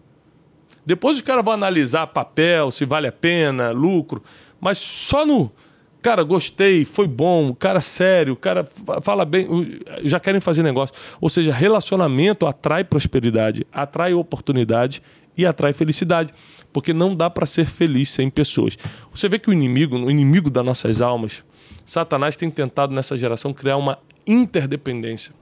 Depois 0.86 1.18
os 1.18 1.22
caras 1.22 1.44
vão 1.44 1.52
analisar 1.52 2.06
papel, 2.06 2.70
se 2.70 2.86
vale 2.86 3.06
a 3.06 3.12
pena, 3.12 3.70
lucro, 3.70 4.22
mas 4.58 4.78
só 4.78 5.26
no. 5.26 5.52
Cara, 6.00 6.22
gostei, 6.22 6.86
foi 6.86 7.06
bom, 7.06 7.54
cara 7.54 7.82
sério, 7.82 8.34
cara 8.34 8.66
fala 9.02 9.26
bem, 9.26 9.46
já 10.02 10.18
querem 10.18 10.40
fazer 10.40 10.62
negócio. 10.62 10.94
Ou 11.20 11.28
seja, 11.28 11.52
relacionamento 11.52 12.46
atrai 12.46 12.82
prosperidade, 12.82 13.66
atrai 13.70 14.14
oportunidade 14.14 15.02
e 15.36 15.46
atrai 15.46 15.72
felicidade, 15.72 16.32
porque 16.72 16.92
não 16.92 17.14
dá 17.14 17.30
para 17.30 17.46
ser 17.46 17.66
feliz 17.66 18.10
sem 18.10 18.28
pessoas. 18.30 18.76
Você 19.14 19.28
vê 19.28 19.38
que 19.38 19.50
o 19.50 19.52
inimigo, 19.52 19.96
o 19.96 20.10
inimigo 20.10 20.50
das 20.50 20.64
nossas 20.64 21.00
almas, 21.00 21.44
Satanás 21.84 22.36
tem 22.36 22.50
tentado 22.50 22.94
nessa 22.94 23.16
geração 23.16 23.52
criar 23.52 23.76
uma 23.76 23.98
interdependência. 24.26 25.34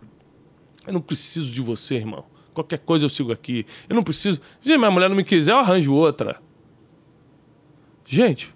Eu 0.87 0.93
não 0.93 1.01
preciso 1.01 1.53
de 1.53 1.61
você, 1.61 1.97
irmão. 1.97 2.25
Qualquer 2.55 2.79
coisa 2.79 3.05
eu 3.05 3.09
sigo 3.09 3.31
aqui. 3.31 3.67
Eu 3.89 3.95
não 3.95 4.03
preciso. 4.03 4.41
Se 4.63 4.77
minha 4.77 4.91
mulher 4.91 5.09
não 5.09 5.17
me 5.17 5.25
quiser, 5.25 5.53
eu 5.53 5.59
arranjo 5.59 5.93
outra. 5.93 6.41
Gente, 8.07 8.55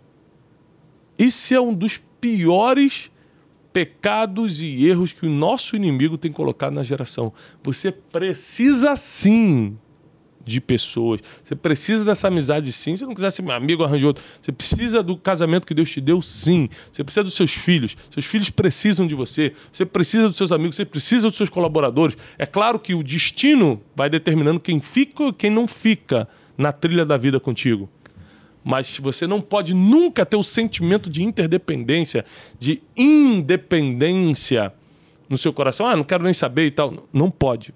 esse 1.19 1.55
é 1.55 1.61
um 1.61 1.75
dos 1.75 2.03
piores 2.21 3.11
pecados 3.73 4.63
e 4.63 4.87
erros 4.87 5.13
que 5.13 5.27
o 5.27 5.31
nosso 5.31 5.77
inimigo 5.77 6.19
tem 6.19 6.33
colocado 6.33 6.73
na 6.73 6.83
geração. 6.83 7.33
Você 7.63 7.93
precisa 7.93 8.97
sim 8.97 9.77
de 10.45 10.61
pessoas. 10.61 11.21
Você 11.43 11.55
precisa 11.55 12.05
dessa 12.05 12.29
amizade 12.29 12.73
sim. 12.73 12.97
Se 12.97 13.05
não 13.05 13.15
quiser 13.15 13.31
ser 13.31 13.49
amigo, 13.51 13.85
arranje 13.85 14.07
outro. 14.07 14.23
Você 14.41 14.53
precisa 14.53 15.03
do 15.03 15.17
casamento 15.17 15.67
que 15.67 15.75
Deus 15.75 15.91
te 15.91 16.01
deu 16.01 16.21
sim. 16.21 16.69
Você 16.91 17.05
precisa 17.05 17.25
dos 17.25 17.35
seus 17.35 17.53
filhos. 17.53 17.97
Seus 18.11 18.27
filhos 18.27 18.51
precisam 18.51 19.07
de 19.07 19.15
você. 19.15 19.53
Você 19.73 19.85
precisa 19.85 20.29
dos 20.29 20.37
seus 20.37 20.53
amigos. 20.53 20.77
Você 20.77 20.85
precisa 20.85 21.29
dos 21.29 21.37
seus 21.37 21.49
colaboradores. 21.49 22.17
É 22.39 22.47
claro 22.47 22.79
que 22.79 22.95
o 22.95 23.03
destino 23.03 23.81
vai 23.95 24.11
determinando 24.11 24.61
quem 24.61 24.81
fica 24.81 25.25
e 25.25 25.33
quem 25.33 25.51
não 25.51 25.67
fica 25.69 26.29
na 26.57 26.73
trilha 26.73 27.05
da 27.05 27.17
vida 27.17 27.39
contigo. 27.41 27.89
Mas 28.65 28.97
você 28.99 29.27
não 29.27 29.41
pode 29.41 29.75
nunca 29.75 30.25
ter 30.25 30.37
o 30.37 30.43
sentimento 30.43 31.11
de 31.11 31.23
interdependência, 31.23 32.25
de 32.59 32.81
independência 32.97 34.73
no 35.29 35.37
seu 35.37 35.53
coração. 35.53 35.87
Ah, 35.87 35.97
não 35.97 36.05
quero 36.05 36.23
nem 36.23 36.33
saber 36.33 36.67
e 36.67 36.71
tal. 36.71 37.09
Não 37.13 37.31
pode. 37.31 37.75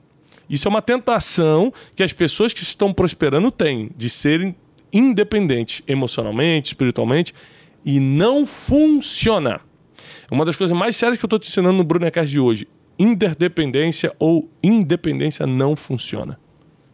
Isso 0.48 0.68
é 0.68 0.70
uma 0.70 0.82
tentação 0.82 1.72
que 1.94 2.02
as 2.02 2.12
pessoas 2.12 2.52
que 2.52 2.62
estão 2.62 2.92
prosperando 2.92 3.50
têm, 3.50 3.90
de 3.96 4.08
serem 4.08 4.54
independentes 4.92 5.82
emocionalmente, 5.86 6.68
espiritualmente, 6.68 7.34
e 7.84 8.00
não 8.00 8.46
funciona. 8.46 9.60
Uma 10.30 10.44
das 10.44 10.56
coisas 10.56 10.76
mais 10.76 10.96
sérias 10.96 11.18
que 11.18 11.24
eu 11.24 11.26
estou 11.26 11.38
te 11.38 11.48
ensinando 11.48 11.78
no 11.78 11.84
Brunecast 11.84 12.30
de 12.30 12.40
hoje, 12.40 12.68
interdependência 12.98 14.14
ou 14.18 14.50
independência 14.62 15.46
não 15.46 15.76
funciona. 15.76 16.38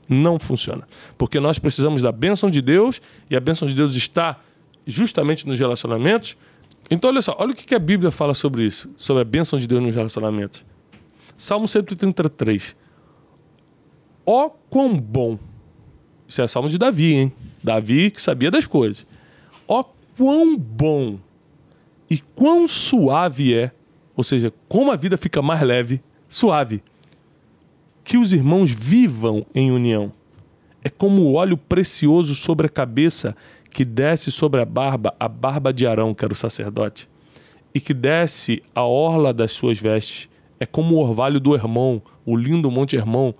Não 0.09 0.39
funciona. 0.39 0.87
Porque 1.17 1.41
nós 1.41 1.59
precisamos 1.59 2.03
da 2.03 2.13
bênção 2.13 2.51
de 2.51 2.61
Deus 2.61 3.01
e 3.31 3.37
a 3.37 3.41
bênção 3.41 3.67
de 3.67 3.75
Deus 3.75 3.95
está 3.95 4.39
justamente 4.87 5.47
nos 5.47 5.59
relacionamentos. 5.59 6.37
Então, 6.91 7.09
olha 7.09 7.23
só, 7.23 7.37
olha 7.39 7.53
o 7.53 7.55
que 7.55 7.75
a 7.75 7.79
Bíblia 7.79 8.11
fala 8.11 8.35
sobre 8.35 8.65
isso, 8.65 8.91
sobre 8.97 9.23
a 9.23 9.25
bênção 9.25 9.59
de 9.59 9.67
Deus 9.67 9.83
nos 9.83 9.95
relacionamentos. 9.95 10.65
Salmo 11.37 11.67
133. 11.67 12.77
Ó 14.25 14.51
quão 14.71 14.99
bom. 14.99 15.39
Isso 16.29 16.41
é 16.41 16.47
salmo 16.47 16.69
de 16.69 16.79
Davi, 16.79 17.15
hein? 17.15 17.33
Davi 17.63 18.11
que 18.11 18.21
sabia 18.21 18.51
das 18.51 18.67
coisas. 18.67 19.07
Ó 19.67 19.85
quão 20.17 20.57
bom 20.57 21.19
e 22.09 22.19
quão 22.19 22.67
suave 22.67 23.55
é, 23.55 23.73
ou 24.17 24.23
seja, 24.23 24.53
como 24.69 24.91
a 24.91 24.97
vida 24.97 25.17
fica 25.17 25.41
mais 25.41 25.63
leve, 25.63 26.03
suave, 26.29 26.83
que 28.05 28.19
os 28.19 28.33
irmãos 28.33 28.71
vivam 28.71 29.47
em 29.55 29.71
união. 29.71 30.13
É 30.85 30.91
como 30.91 31.23
o 31.23 31.35
óleo 31.35 31.57
precioso 31.57 32.35
sobre 32.35 32.67
a 32.67 32.71
cabeça 32.71 33.37
que 33.71 33.85
desce 33.85 34.31
sobre 34.31 34.61
a 34.61 34.65
barba, 34.65 35.15
a 35.19 35.29
barba 35.29 35.73
de 35.73 35.87
Arão, 35.87 36.15
que 36.15 36.25
era 36.25 36.33
o 36.33 36.37
sacerdote, 36.37 37.09
e 37.75 37.81
que 37.81 37.95
desce 37.95 38.63
a 38.75 38.83
orla 38.83 39.33
das 39.33 39.53
suas 39.53 39.79
vestes. 39.79 40.29
É 40.61 40.67
como 40.67 40.97
o 40.97 40.99
orvalho 40.99 41.41
do 41.41 41.55
Hermon, 41.55 42.01
o 42.27 42.37
lindo 42.37 42.71
Monte 42.71 42.97
Hermon, 42.97 43.33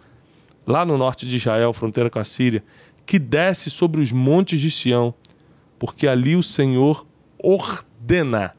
lá 0.67 0.85
no 0.85 0.97
norte 0.97 1.27
de 1.27 1.37
Israel, 1.37 1.73
fronteira 1.73 2.11
com 2.11 2.19
a 2.19 2.25
Síria, 2.25 2.63
que 3.05 3.19
desce 3.19 3.71
sobre 3.71 4.01
os 4.01 4.13
montes 4.13 4.61
de 4.61 4.71
Sião, 4.71 5.15
porque 5.79 6.07
ali 6.07 6.37
o 6.37 6.43
Senhor 6.43 7.07
ordena 7.39 8.55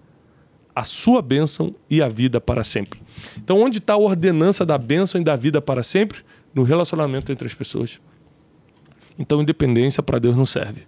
a 0.75 0.83
sua 0.83 1.21
bênção 1.21 1.73
e 1.89 2.01
a 2.01 2.07
vida 2.07 2.41
para 2.41 2.63
sempre. 2.63 3.01
Então, 3.37 3.61
onde 3.61 3.77
está 3.77 3.93
a 3.93 3.97
ordenança 3.97 4.65
da 4.65 4.77
bênção 4.77 5.21
e 5.21 5.23
da 5.23 5.35
vida 5.35 5.61
para 5.61 5.83
sempre? 5.83 6.23
No 6.53 6.63
relacionamento 6.63 7.31
entre 7.31 7.47
as 7.47 7.53
pessoas. 7.53 7.99
Então, 9.17 9.41
independência 9.41 10.01
para 10.01 10.19
Deus 10.19 10.35
não 10.35 10.45
serve. 10.45 10.87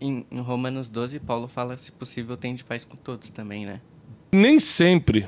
Em, 0.00 0.24
Romanos 0.32 0.88
12, 0.88 1.20
Paulo 1.20 1.46
fala, 1.46 1.76
se 1.76 1.92
possível, 1.92 2.36
tem 2.36 2.54
de 2.54 2.64
paz 2.64 2.84
com 2.84 2.96
todos 2.96 3.30
também, 3.30 3.64
né? 3.64 3.80
Nem 4.32 4.58
sempre 4.58 5.26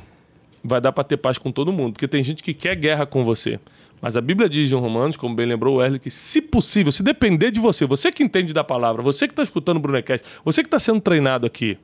vai 0.63 0.81
dar 0.81 0.93
para 0.93 1.05
ter 1.05 1.17
paz 1.17 1.39
com 1.39 1.53
todo 1.53 1.73
mundo, 1.73 1.93
porque 1.93 2.09
tem 2.09 2.23
gente 2.25 2.43
que 2.43 2.53
quer 2.53 2.75
guerra 2.75 3.07
com 3.07 3.25
você. 3.25 3.61
Mas 4.01 4.17
a 4.17 4.21
Bíblia 4.21 4.49
diz 4.49 4.71
em 4.71 4.75
Romanos, 4.75 5.17
como 5.17 5.35
bem 5.35 5.47
lembrou 5.47 5.77
o 5.77 5.83
Erle, 5.83 5.99
que 5.99 6.11
se 6.11 6.43
possível, 6.43 6.93
se 6.93 7.03
depender 7.03 7.51
de 7.51 7.59
você, 7.59 7.87
você 7.87 8.13
que 8.13 8.23
entende 8.23 8.53
da 8.53 8.63
palavra, 8.63 9.03
você 9.03 9.27
que 9.27 9.33
está 9.33 9.43
escutando 9.43 9.79
o 9.79 9.81
Brunecast, 9.81 10.27
você 10.45 10.63
que 10.63 10.67
está 10.67 10.79
sendo 10.79 11.01
treinado 11.01 11.47
aqui, 11.47 11.79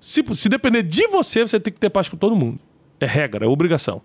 se, 0.00 0.24
se 0.34 0.48
depender 0.48 0.82
de 0.82 1.06
você, 1.08 1.42
você 1.42 1.58
tem 1.58 1.72
que 1.72 1.80
ter 1.80 1.90
paz 1.90 2.08
com 2.08 2.16
todo 2.16 2.36
mundo. 2.36 2.58
É 3.00 3.06
regra, 3.06 3.44
é 3.44 3.48
obrigação. 3.48 4.02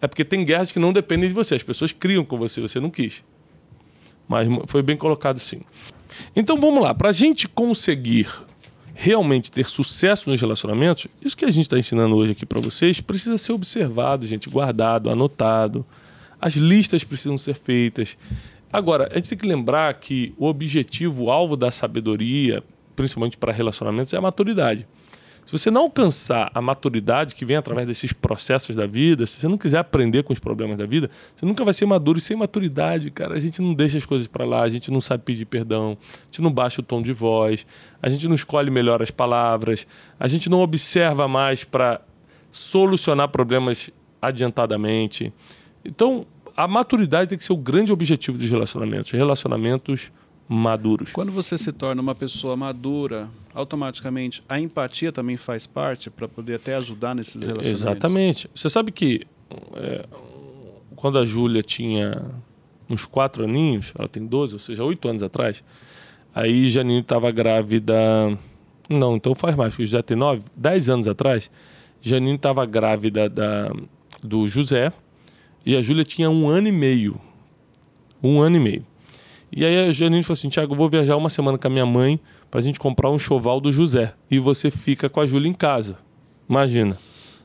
É 0.00 0.08
porque 0.08 0.24
tem 0.24 0.44
guerras 0.44 0.72
que 0.72 0.78
não 0.78 0.92
dependem 0.92 1.28
de 1.28 1.34
você. 1.34 1.54
As 1.54 1.62
pessoas 1.62 1.92
criam 1.92 2.24
com 2.24 2.38
você, 2.38 2.60
você 2.60 2.80
não 2.80 2.90
quis. 2.90 3.22
Mas 4.26 4.48
foi 4.66 4.82
bem 4.82 4.96
colocado 4.96 5.38
sim. 5.38 5.60
Então 6.34 6.58
vamos 6.58 6.82
lá. 6.82 6.94
Para 6.94 7.10
a 7.10 7.12
gente 7.12 7.48
conseguir 7.48 8.28
realmente 8.94 9.50
ter 9.50 9.68
sucesso 9.68 10.28
nos 10.28 10.40
relacionamentos, 10.40 11.06
isso 11.22 11.36
que 11.36 11.44
a 11.44 11.50
gente 11.50 11.64
está 11.64 11.78
ensinando 11.78 12.14
hoje 12.16 12.32
aqui 12.32 12.46
para 12.46 12.60
vocês 12.60 13.00
precisa 13.00 13.38
ser 13.38 13.52
observado, 13.52 14.26
gente, 14.26 14.48
guardado, 14.48 15.10
anotado. 15.10 15.84
As 16.40 16.54
listas 16.54 17.04
precisam 17.04 17.36
ser 17.36 17.54
feitas. 17.54 18.16
Agora, 18.72 19.08
a 19.10 19.16
gente 19.16 19.30
tem 19.30 19.38
que 19.38 19.46
lembrar 19.46 19.92
que 19.94 20.32
o 20.38 20.46
objetivo, 20.46 21.24
o 21.24 21.30
alvo 21.30 21.56
da 21.56 21.70
sabedoria, 21.70 22.62
principalmente 22.94 23.36
para 23.36 23.52
relacionamentos, 23.52 24.12
é 24.12 24.16
a 24.16 24.20
maturidade. 24.20 24.86
Se 25.44 25.58
você 25.58 25.68
não 25.68 25.82
alcançar 25.82 26.48
a 26.54 26.62
maturidade 26.62 27.34
que 27.34 27.44
vem 27.44 27.56
através 27.56 27.84
desses 27.84 28.12
processos 28.12 28.76
da 28.76 28.86
vida, 28.86 29.26
se 29.26 29.40
você 29.40 29.48
não 29.48 29.58
quiser 29.58 29.78
aprender 29.78 30.22
com 30.22 30.32
os 30.32 30.38
problemas 30.38 30.78
da 30.78 30.86
vida, 30.86 31.10
você 31.34 31.44
nunca 31.44 31.64
vai 31.64 31.74
ser 31.74 31.86
maduro. 31.86 32.18
E 32.18 32.20
sem 32.20 32.36
maturidade, 32.36 33.10
cara, 33.10 33.34
a 33.34 33.38
gente 33.40 33.60
não 33.60 33.74
deixa 33.74 33.98
as 33.98 34.06
coisas 34.06 34.28
para 34.28 34.44
lá, 34.44 34.62
a 34.62 34.68
gente 34.68 34.92
não 34.92 35.00
sabe 35.00 35.24
pedir 35.24 35.46
perdão, 35.46 35.98
a 36.00 36.24
gente 36.26 36.40
não 36.40 36.52
baixa 36.52 36.80
o 36.80 36.84
tom 36.84 37.02
de 37.02 37.12
voz, 37.12 37.66
a 38.00 38.08
gente 38.08 38.28
não 38.28 38.36
escolhe 38.36 38.70
melhor 38.70 39.02
as 39.02 39.10
palavras, 39.10 39.86
a 40.20 40.28
gente 40.28 40.48
não 40.48 40.60
observa 40.60 41.26
mais 41.26 41.64
para 41.64 42.00
solucionar 42.52 43.28
problemas 43.28 43.90
adiantadamente. 44.22 45.32
Então, 45.84 46.26
a 46.56 46.68
maturidade 46.68 47.30
tem 47.30 47.38
que 47.38 47.44
ser 47.44 47.52
o 47.52 47.56
grande 47.56 47.92
objetivo 47.92 48.36
dos 48.36 48.48
relacionamentos. 48.48 49.10
Relacionamentos 49.10 50.10
maduros. 50.48 51.12
Quando 51.12 51.30
você 51.30 51.56
se 51.56 51.70
torna 51.70 52.02
uma 52.02 52.14
pessoa 52.14 52.56
madura, 52.56 53.28
automaticamente 53.54 54.42
a 54.48 54.58
empatia 54.58 55.12
também 55.12 55.36
faz 55.36 55.66
parte 55.66 56.10
para 56.10 56.26
poder 56.26 56.56
até 56.56 56.74
ajudar 56.74 57.14
nesses 57.14 57.42
relacionamentos. 57.42 57.82
Exatamente. 57.82 58.50
Você 58.54 58.68
sabe 58.68 58.90
que 58.90 59.26
é, 59.76 60.06
quando 60.96 61.18
a 61.18 61.24
Júlia 61.24 61.62
tinha 61.62 62.20
uns 62.88 63.06
quatro 63.06 63.44
aninhos, 63.44 63.92
ela 63.96 64.08
tem 64.08 64.26
12, 64.26 64.54
ou 64.54 64.58
seja, 64.58 64.82
oito 64.82 65.08
anos 65.08 65.22
atrás, 65.22 65.62
aí 66.34 66.68
Janine 66.68 67.00
estava 67.00 67.30
grávida. 67.30 67.94
Não, 68.88 69.14
então 69.14 69.36
faz 69.36 69.54
mais, 69.54 69.72
porque 69.72 69.86
já 69.86 70.02
tem 70.02 70.16
nove, 70.16 70.42
dez 70.56 70.90
anos 70.90 71.06
atrás, 71.06 71.48
Janine 72.00 72.34
estava 72.34 72.66
grávida 72.66 73.28
da, 73.28 73.72
do 74.20 74.48
José 74.48 74.92
e 75.64 75.76
a 75.76 75.82
Júlia 75.82 76.04
tinha 76.04 76.30
um 76.30 76.48
ano 76.48 76.68
e 76.68 76.72
meio. 76.72 77.20
Um 78.22 78.40
ano 78.40 78.56
e 78.56 78.60
meio. 78.60 78.86
E 79.52 79.64
aí 79.64 79.88
a 79.88 79.92
Janine 79.92 80.22
falou 80.22 80.34
assim: 80.34 80.48
Tiago, 80.48 80.72
eu 80.72 80.76
vou 80.76 80.88
viajar 80.88 81.16
uma 81.16 81.28
semana 81.28 81.58
com 81.58 81.66
a 81.66 81.70
minha 81.70 81.86
mãe 81.86 82.20
pra 82.50 82.60
gente 82.60 82.78
comprar 82.78 83.10
um 83.10 83.18
choval 83.18 83.60
do 83.60 83.72
José. 83.72 84.14
E 84.30 84.38
você 84.38 84.70
fica 84.70 85.08
com 85.08 85.20
a 85.20 85.26
Júlia 85.26 85.48
em 85.48 85.54
casa. 85.54 85.98
Imagina. 86.48 86.98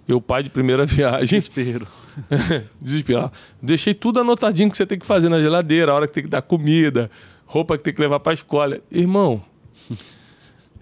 Eu, 0.08 0.21
pai 0.21 0.43
de 0.43 0.49
primeira 0.49 0.86
viagem. 0.88 1.25
Desespero. 1.28 1.88
Desespero. 2.80 3.32
Deixei 3.62 3.93
tudo 3.93 4.19
anotadinho 4.19 4.69
que 4.69 4.78
você 4.78 4.86
tem 4.86 4.99
que 4.99 5.06
fazer 5.06 5.30
na 5.30 5.39
geladeira, 5.39 5.91
a 5.91 5.95
hora 5.95 6.08
que 6.08 6.13
tem 6.13 6.23
que 6.23 6.30
dar 6.30 6.41
comida, 6.41 7.10
roupa 7.45 7.78
que 7.78 7.84
tem 7.84 7.93
que 7.93 8.01
levar 8.01 8.19
pra 8.19 8.34
escola. 8.34 8.80
Irmão, 8.91 9.43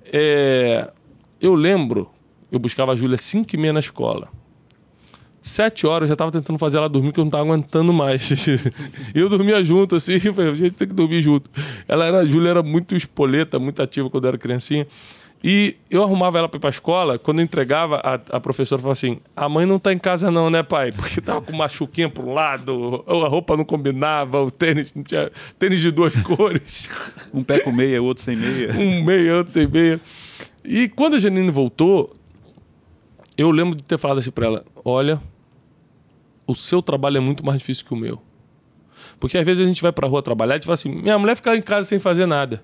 é, 0.06 0.91
eu 1.39 1.56
lembro, 1.56 2.10
eu 2.52 2.60
buscava 2.60 2.91
a 2.91 2.96
Júlia 2.96 3.17
5 3.17 3.56
e 3.56 3.58
meia 3.58 3.74
na 3.74 3.80
escola 3.80 4.30
sete 5.43 5.86
horas, 5.86 6.08
eu 6.08 6.13
já 6.13 6.15
tava 6.15 6.32
tentando 6.32 6.58
fazer 6.58 6.77
ela 6.77 6.88
dormir, 6.88 7.12
que 7.12 7.19
eu 7.19 7.25
não 7.25 7.29
tava 7.32 7.43
aguentando 7.43 7.91
mais. 7.91 8.47
e 8.47 8.60
eu 9.13 9.27
dormia 9.27 9.63
junto, 9.63 9.97
assim, 9.97 10.13
a 10.15 10.56
gente 10.56 10.71
tem 10.71 10.88
que 10.88 10.93
dormir 10.93 11.21
junto. 11.21 11.51
Ela 11.88 12.06
era, 12.06 12.19
a 12.19 12.25
Júlia 12.25 12.49
era 12.49 12.63
muito 12.63 12.95
espoleta, 12.95 13.60
muito 13.60 13.82
ativa 13.82 14.10
quando 14.10 14.23
eu 14.23 14.29
era 14.29 14.38
criancinha. 14.38 14.88
E 15.43 15.75
eu 15.91 16.01
arrumava 16.01 16.38
ela 16.38 16.47
para 16.47 16.58
ir 16.58 16.62
pra 16.62 16.69
escola, 16.69 17.19
quando 17.19 17.39
eu 17.39 17.43
entregava, 17.43 17.97
a, 17.97 18.13
a 18.38 18.39
professora 18.39 18.82
falava 18.82 18.97
assim: 18.97 19.19
a 19.36 19.49
mãe 19.49 19.65
não 19.65 19.77
tá 19.77 19.91
em 19.91 19.97
casa, 19.97 20.32
não, 20.32 20.49
né, 20.49 20.63
pai? 20.63 20.93
Porque 20.95 21.19
tava 21.19 21.41
com 21.41 21.51
uma 21.51 21.67
chuquinha 21.67 22.08
para 22.10 22.23
um 22.23 22.34
lado, 22.34 23.03
a 23.06 23.27
roupa 23.27 23.58
não 23.58 23.65
combinava, 23.65 24.41
o 24.41 24.49
tênis 24.49 24.93
não 24.95 25.03
tinha 25.03 25.29
tênis 25.60 25.82
de 25.82 25.91
duas 25.91 26.15
cores. 26.21 26.89
um 27.34 27.43
pé 27.43 27.60
com 27.60 27.73
meia, 27.73 28.01
outro 28.01 28.23
sem 28.23 28.38
meia. 28.38 28.71
um 28.71 29.03
meia, 29.03 29.36
outro 29.36 29.51
sem 29.51 29.67
meia. 29.67 29.99
E 30.63 30.88
quando 30.88 31.15
a 31.15 31.19
Janine 31.19 31.51
voltou, 31.51 32.13
eu 33.38 33.51
lembro 33.51 33.75
de 33.75 33.84
ter 33.84 33.97
falado 33.97 34.19
assim 34.19 34.32
para 34.32 34.45
ela: 34.45 34.65
olha, 34.86 35.21
o 36.45 36.56
seu 36.56 36.82
trabalho 36.82 37.17
é 37.17 37.19
muito 37.19 37.45
mais 37.45 37.60
difícil 37.60 37.86
que 37.86 37.93
o 37.93 37.97
meu. 37.97 38.21
Porque 39.19 39.38
às 39.38 39.45
vezes 39.45 39.63
a 39.63 39.67
gente 39.67 39.82
vai 39.82 39.91
pra 39.91 40.08
rua 40.08 40.21
trabalhar 40.21 40.58
e 40.58 40.63
fala 40.63 40.73
assim: 40.73 40.89
minha 40.89 41.17
mulher 41.17 41.36
fica 41.36 41.56
em 41.56 41.62
casa 41.62 41.88
sem 41.88 41.99
fazer 41.99 42.25
nada. 42.25 42.63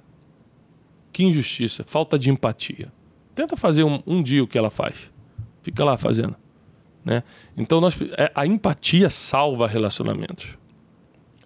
Que 1.12 1.24
injustiça, 1.24 1.84
falta 1.86 2.18
de 2.18 2.30
empatia. 2.30 2.92
Tenta 3.36 3.56
fazer 3.58 3.84
um, 3.84 4.02
um 4.06 4.22
dia 4.22 4.44
o 4.44 4.48
que 4.48 4.58
ela 4.58 4.70
faz. 4.70 5.10
Fica 5.62 5.84
lá 5.84 5.98
fazendo. 5.98 6.36
Né? 7.04 7.24
Então 7.58 7.80
nós, 7.82 7.98
é, 8.18 8.32
a 8.36 8.46
empatia 8.46 9.10
salva 9.10 9.68
relacionamentos. 9.68 10.58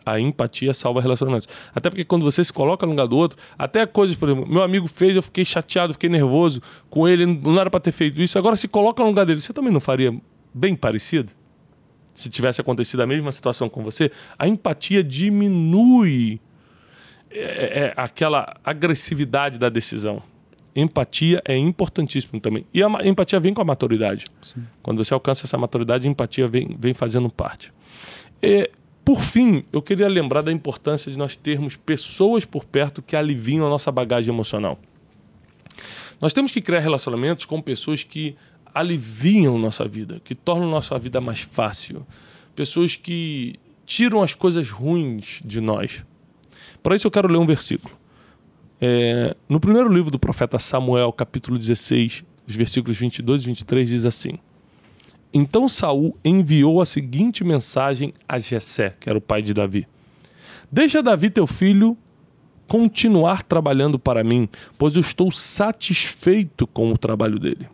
a 0.05 0.19
empatia 0.19 0.73
salva 0.73 0.99
relacionamentos. 1.01 1.47
Até 1.73 1.89
porque 1.89 2.03
quando 2.03 2.23
você 2.23 2.43
se 2.43 2.51
coloca 2.51 2.85
no 2.85 2.91
lugar 2.91 3.07
do 3.07 3.15
outro, 3.15 3.37
até 3.57 3.85
coisas, 3.85 4.15
por 4.15 4.29
exemplo, 4.29 4.49
meu 4.49 4.61
amigo 4.61 4.87
fez, 4.87 5.15
eu 5.15 5.23
fiquei 5.23 5.45
chateado, 5.45 5.93
fiquei 5.93 6.09
nervoso 6.09 6.61
com 6.89 7.07
ele, 7.07 7.25
não 7.25 7.59
era 7.59 7.69
para 7.69 7.79
ter 7.79 7.91
feito 7.91 8.21
isso. 8.21 8.37
Agora 8.37 8.55
se 8.55 8.67
coloca 8.67 9.01
no 9.01 9.09
lugar 9.09 9.25
dele, 9.25 9.39
você 9.39 9.53
também 9.53 9.71
não 9.71 9.79
faria 9.79 10.13
bem 10.53 10.75
parecido? 10.75 11.31
Se 12.13 12.29
tivesse 12.29 12.61
acontecido 12.61 13.01
a 13.01 13.07
mesma 13.07 13.31
situação 13.31 13.67
com 13.67 13.83
você, 13.83 14.11
a 14.37 14.47
empatia 14.47 15.03
diminui 15.03 16.39
é, 17.31 17.85
é, 17.85 17.93
aquela 17.97 18.55
agressividade 18.63 19.57
da 19.57 19.67
decisão. 19.69 20.21
Empatia 20.75 21.41
é 21.45 21.55
importantíssimo 21.55 22.39
também. 22.39 22.65
E 22.73 22.81
a 22.83 22.87
empatia 23.05 23.39
vem 23.39 23.53
com 23.53 23.61
a 23.61 23.65
maturidade. 23.65 24.25
Sim. 24.41 24.63
Quando 24.81 25.03
você 25.03 25.13
alcança 25.13 25.45
essa 25.45 25.57
maturidade, 25.57 26.07
a 26.07 26.11
empatia 26.11 26.47
vem, 26.47 26.75
vem 26.79 26.93
fazendo 26.93 27.29
parte. 27.29 27.71
E, 28.41 28.69
por 29.03 29.21
fim, 29.21 29.63
eu 29.71 29.81
queria 29.81 30.07
lembrar 30.07 30.41
da 30.41 30.51
importância 30.51 31.11
de 31.11 31.17
nós 31.17 31.35
termos 31.35 31.75
pessoas 31.75 32.45
por 32.45 32.65
perto 32.65 33.01
que 33.01 33.15
aliviam 33.15 33.65
a 33.65 33.69
nossa 33.69 33.91
bagagem 33.91 34.33
emocional. 34.33 34.79
Nós 36.21 36.33
temos 36.33 36.51
que 36.51 36.61
criar 36.61 36.79
relacionamentos 36.79 37.45
com 37.45 37.61
pessoas 37.61 38.03
que 38.03 38.35
aliviam 38.73 39.57
nossa 39.57 39.87
vida, 39.87 40.21
que 40.23 40.33
tornam 40.33 40.69
nossa 40.69 40.97
vida 40.97 41.21
mais 41.21 41.41
fácil. 41.41 42.05
Pessoas 42.55 42.95
que 42.95 43.59
tiram 43.85 44.21
as 44.21 44.33
coisas 44.33 44.69
ruins 44.69 45.41
de 45.43 45.61
nós. 45.61 46.03
Para 46.81 46.95
isso 46.95 47.07
eu 47.07 47.11
quero 47.11 47.27
ler 47.27 47.37
um 47.37 47.45
versículo. 47.45 47.95
É, 48.81 49.35
no 49.47 49.59
primeiro 49.59 49.91
livro 49.91 50.11
do 50.11 50.19
profeta 50.19 50.59
Samuel, 50.59 51.13
capítulo 51.13 51.57
16, 51.57 52.23
os 52.47 52.55
versículos 52.55 52.97
22 52.97 53.43
e 53.43 53.45
23, 53.47 53.87
diz 53.87 54.05
assim: 54.05 54.37
Então 55.33 55.69
Saul 55.69 56.17
enviou 56.23 56.81
a 56.81 56.85
seguinte 56.85 57.43
mensagem 57.43 58.13
a 58.27 58.39
Jessé, 58.39 58.95
que 58.99 59.09
era 59.09 59.17
o 59.17 59.21
pai 59.21 59.41
de 59.41 59.53
Davi: 59.53 59.87
Deixa 60.71 61.01
Davi 61.01 61.29
teu 61.29 61.47
filho 61.47 61.97
continuar 62.67 63.43
trabalhando 63.43 63.99
para 63.99 64.23
mim, 64.23 64.49
pois 64.77 64.95
eu 64.95 65.01
estou 65.01 65.31
satisfeito 65.31 66.65
com 66.65 66.91
o 66.91 66.97
trabalho 66.97 67.37
dele. 67.37 67.67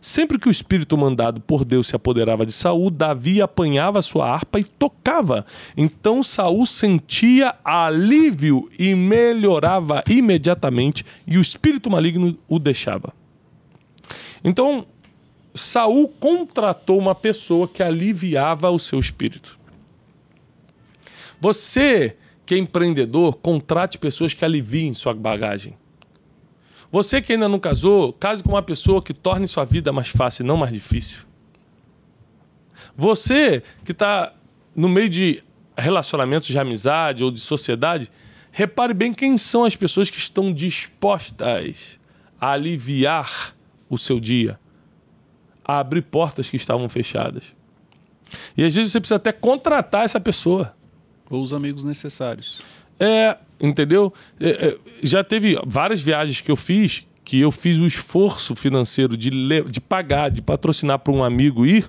Sempre 0.00 0.38
que 0.38 0.48
o 0.48 0.50
espírito 0.50 0.96
mandado 0.96 1.40
por 1.40 1.64
Deus 1.64 1.88
se 1.88 1.94
apoderava 1.94 2.46
de 2.46 2.52
Saul, 2.52 2.90
Davi 2.90 3.42
apanhava 3.42 4.00
sua 4.00 4.30
harpa 4.30 4.58
e 4.58 4.64
tocava. 4.64 5.44
Então 5.76 6.22
Saul 6.22 6.64
sentia 6.64 7.54
alívio 7.62 8.70
e 8.78 8.94
melhorava 8.94 10.02
imediatamente, 10.08 11.04
e 11.26 11.36
o 11.36 11.42
espírito 11.42 11.90
maligno 11.90 12.38
o 12.48 12.58
deixava. 12.58 13.12
Então 14.42 14.86
Saul 15.54 16.08
contratou 16.08 16.98
uma 16.98 17.14
pessoa 17.14 17.68
que 17.68 17.82
aliviava 17.82 18.70
o 18.70 18.78
seu 18.78 18.98
espírito. 18.98 19.58
Você 21.38 22.16
que 22.46 22.54
é 22.56 22.58
empreendedor, 22.58 23.36
contrate 23.36 23.96
pessoas 23.96 24.34
que 24.34 24.44
aliviem 24.44 24.92
sua 24.92 25.14
bagagem. 25.14 25.74
Você 26.92 27.22
que 27.22 27.32
ainda 27.32 27.48
não 27.48 27.58
casou, 27.58 28.12
case 28.12 28.42
com 28.42 28.50
uma 28.50 28.62
pessoa 28.62 29.00
que 29.00 29.14
torne 29.14 29.46
sua 29.46 29.64
vida 29.64 29.92
mais 29.92 30.08
fácil, 30.08 30.44
não 30.44 30.56
mais 30.56 30.72
difícil. 30.72 31.20
Você 32.96 33.62
que 33.84 33.92
está 33.92 34.32
no 34.74 34.88
meio 34.88 35.08
de 35.08 35.42
relacionamentos 35.76 36.48
de 36.48 36.58
amizade 36.58 37.22
ou 37.22 37.30
de 37.30 37.40
sociedade, 37.40 38.10
repare 38.50 38.92
bem 38.92 39.14
quem 39.14 39.38
são 39.38 39.64
as 39.64 39.76
pessoas 39.76 40.10
que 40.10 40.18
estão 40.18 40.52
dispostas 40.52 41.98
a 42.40 42.50
aliviar 42.50 43.54
o 43.88 43.96
seu 43.96 44.18
dia, 44.18 44.58
a 45.64 45.78
abrir 45.78 46.02
portas 46.02 46.50
que 46.50 46.56
estavam 46.56 46.88
fechadas. 46.88 47.54
E 48.56 48.64
às 48.64 48.74
vezes 48.74 48.92
você 48.92 49.00
precisa 49.00 49.16
até 49.16 49.32
contratar 49.32 50.04
essa 50.04 50.20
pessoa. 50.20 50.74
Ou 51.28 51.42
os 51.42 51.52
amigos 51.52 51.84
necessários. 51.84 52.60
É, 53.00 53.36
entendeu? 53.58 54.12
É, 54.38 54.48
é, 54.48 54.78
já 55.02 55.24
teve 55.24 55.58
várias 55.66 56.02
viagens 56.02 56.40
que 56.40 56.50
eu 56.50 56.56
fiz 56.56 57.06
que 57.30 57.38
eu 57.38 57.52
fiz 57.52 57.78
o 57.78 57.86
esforço 57.86 58.56
financeiro 58.56 59.16
de, 59.16 59.30
de 59.30 59.80
pagar, 59.80 60.30
de 60.30 60.42
patrocinar 60.42 60.98
para 60.98 61.12
um 61.12 61.22
amigo 61.22 61.64
ir, 61.64 61.88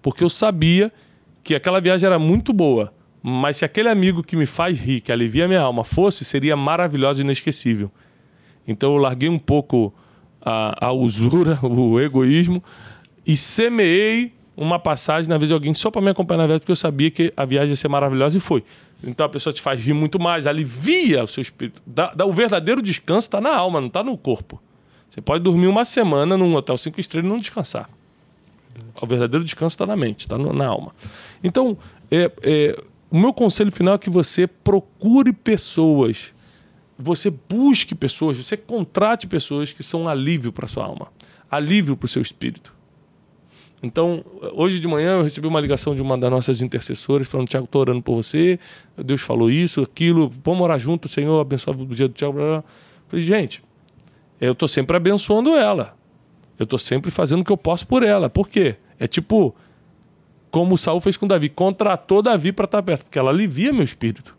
porque 0.00 0.24
eu 0.24 0.30
sabia 0.30 0.90
que 1.44 1.54
aquela 1.54 1.82
viagem 1.82 2.06
era 2.06 2.18
muito 2.18 2.50
boa. 2.50 2.90
Mas 3.22 3.58
se 3.58 3.64
aquele 3.66 3.90
amigo 3.90 4.22
que 4.22 4.34
me 4.34 4.46
faz 4.46 4.78
rir, 4.78 5.02
que 5.02 5.12
alivia 5.12 5.46
minha 5.46 5.60
alma, 5.60 5.84
fosse, 5.84 6.24
seria 6.24 6.56
maravilhoso 6.56 7.20
e 7.20 7.24
inesquecível. 7.24 7.90
Então 8.66 8.94
eu 8.94 8.96
larguei 8.96 9.28
um 9.28 9.38
pouco 9.38 9.92
a, 10.40 10.86
a 10.86 10.92
usura, 10.92 11.58
o 11.66 12.00
egoísmo, 12.00 12.62
e 13.26 13.36
semeei 13.36 14.32
uma 14.56 14.78
passagem 14.78 15.28
na 15.28 15.36
vez 15.36 15.48
de 15.48 15.52
alguém 15.52 15.74
só 15.74 15.90
para 15.90 16.00
me 16.00 16.08
acompanhar 16.08 16.38
na 16.38 16.46
viagem, 16.46 16.60
porque 16.60 16.72
eu 16.72 16.76
sabia 16.76 17.10
que 17.10 17.32
a 17.36 17.44
viagem 17.44 17.70
ia 17.70 17.76
ser 17.76 17.88
maravilhosa 17.88 18.38
e 18.38 18.40
foi. 18.40 18.64
Então 19.02 19.24
a 19.26 19.28
pessoa 19.28 19.52
te 19.52 19.62
faz 19.62 19.80
rir 19.80 19.94
muito 19.94 20.18
mais, 20.18 20.46
alivia 20.46 21.24
o 21.24 21.28
seu 21.28 21.40
espírito. 21.40 21.82
Dá, 21.86 22.12
dá 22.14 22.26
o 22.26 22.32
verdadeiro 22.32 22.82
descanso 22.82 23.26
está 23.26 23.40
na 23.40 23.54
alma, 23.54 23.80
não 23.80 23.88
está 23.88 24.02
no 24.02 24.16
corpo. 24.16 24.60
Você 25.08 25.20
pode 25.20 25.42
dormir 25.42 25.66
uma 25.66 25.84
semana 25.84 26.36
num 26.36 26.54
hotel 26.54 26.78
cinco 26.78 27.00
estrelas 27.00 27.26
e 27.28 27.32
não 27.32 27.38
descansar. 27.38 27.88
O 29.00 29.06
verdadeiro 29.06 29.44
descanso 29.44 29.74
está 29.74 29.86
na 29.86 29.96
mente, 29.96 30.20
está 30.20 30.38
na 30.38 30.66
alma. 30.66 30.94
Então, 31.42 31.76
é, 32.10 32.30
é, 32.42 32.84
o 33.10 33.18
meu 33.18 33.32
conselho 33.32 33.72
final 33.72 33.94
é 33.94 33.98
que 33.98 34.10
você 34.10 34.46
procure 34.46 35.32
pessoas, 35.32 36.32
você 36.98 37.30
busque 37.30 37.94
pessoas, 37.94 38.36
você 38.36 38.56
contrate 38.56 39.26
pessoas 39.26 39.72
que 39.72 39.82
são 39.82 40.06
alívio 40.06 40.52
para 40.52 40.68
sua 40.68 40.84
alma, 40.84 41.08
alívio 41.50 41.96
para 41.96 42.06
o 42.06 42.08
seu 42.08 42.22
espírito. 42.22 42.72
Então, 43.82 44.22
hoje 44.52 44.78
de 44.78 44.86
manhã 44.86 45.12
eu 45.12 45.22
recebi 45.22 45.46
uma 45.46 45.60
ligação 45.60 45.94
de 45.94 46.02
uma 46.02 46.16
das 46.18 46.30
nossas 46.30 46.60
intercessoras 46.60 47.26
falando: 47.26 47.48
Tiago, 47.48 47.64
estou 47.64 47.80
orando 47.80 48.02
por 48.02 48.14
você, 48.14 48.58
Deus 48.96 49.20
falou 49.20 49.50
isso, 49.50 49.80
aquilo, 49.82 50.30
vamos 50.44 50.62
orar 50.62 50.78
junto, 50.78 51.08
Senhor, 51.08 51.40
abençoa 51.40 51.74
o 51.74 51.86
dia 51.86 52.08
do 52.08 52.14
Tiago. 52.14 52.62
Falei, 53.08 53.24
gente, 53.24 53.62
eu 54.40 54.52
estou 54.52 54.68
sempre 54.68 54.96
abençoando 54.96 55.50
ela. 55.56 55.96
Eu 56.58 56.64
estou 56.64 56.78
sempre 56.78 57.10
fazendo 57.10 57.40
o 57.40 57.44
que 57.44 57.50
eu 57.50 57.56
posso 57.56 57.86
por 57.86 58.02
ela. 58.02 58.28
Por 58.28 58.46
quê? 58.46 58.76
É 58.98 59.06
tipo, 59.06 59.54
como 60.50 60.76
Saul 60.76 61.00
fez 61.00 61.16
com 61.16 61.26
Davi: 61.26 61.48
contratou 61.48 62.20
Davi 62.20 62.52
para 62.52 62.66
estar 62.66 62.82
perto, 62.82 63.04
porque 63.04 63.18
ela 63.18 63.30
alivia 63.30 63.72
meu 63.72 63.82
espírito. 63.82 64.36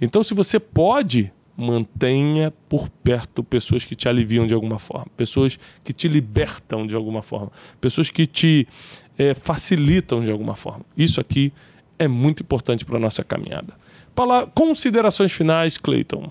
Então, 0.00 0.24
se 0.24 0.34
você 0.34 0.58
pode 0.58 1.32
mantenha 1.56 2.52
por 2.68 2.88
perto 2.88 3.42
pessoas 3.44 3.84
que 3.84 3.94
te 3.94 4.08
aliviam 4.08 4.46
de 4.46 4.54
alguma 4.54 4.78
forma, 4.78 5.06
pessoas 5.16 5.58
que 5.82 5.92
te 5.92 6.08
libertam 6.08 6.86
de 6.86 6.94
alguma 6.94 7.22
forma, 7.22 7.50
pessoas 7.80 8.10
que 8.10 8.26
te 8.26 8.66
é, 9.16 9.34
facilitam 9.34 10.22
de 10.22 10.30
alguma 10.30 10.56
forma. 10.56 10.84
Isso 10.96 11.20
aqui 11.20 11.52
é 11.98 12.08
muito 12.08 12.42
importante 12.42 12.84
para 12.84 12.96
a 12.96 13.00
nossa 13.00 13.22
caminhada. 13.22 13.74
Para 14.14 14.46
considerações 14.46 15.32
finais, 15.32 15.78
Cleiton. 15.78 16.30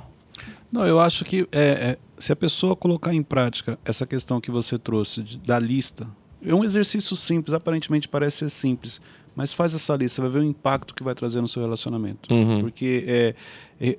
Não, 0.72 0.86
eu 0.86 1.00
acho 1.00 1.24
que 1.24 1.48
é, 1.52 1.62
é, 1.62 1.98
se 2.18 2.32
a 2.32 2.36
pessoa 2.36 2.76
colocar 2.76 3.14
em 3.14 3.24
prática 3.24 3.78
essa 3.86 4.06
questão 4.06 4.42
que 4.42 4.52
você 4.52 4.78
trouxe 4.78 5.22
de, 5.22 5.38
da 5.38 5.60
lista, 5.60 6.08
é 6.46 6.54
um 6.54 6.64
exercício 6.64 7.16
simples, 7.16 7.54
aparentemente 7.54 8.08
parece 8.08 8.38
ser 8.38 8.50
simples, 8.50 9.02
mas 9.36 9.54
faz 9.54 9.74
essa 9.74 9.96
lista, 9.96 10.16
você 10.16 10.22
vai 10.22 10.30
ver 10.30 10.40
o 10.40 10.44
impacto 10.44 10.94
que 10.94 11.04
vai 11.04 11.16
trazer 11.16 11.42
no 11.42 11.48
seu 11.48 11.62
relacionamento. 11.62 12.34
Uhum. 12.34 12.62
Porque 12.62 13.04
é, 13.08 13.36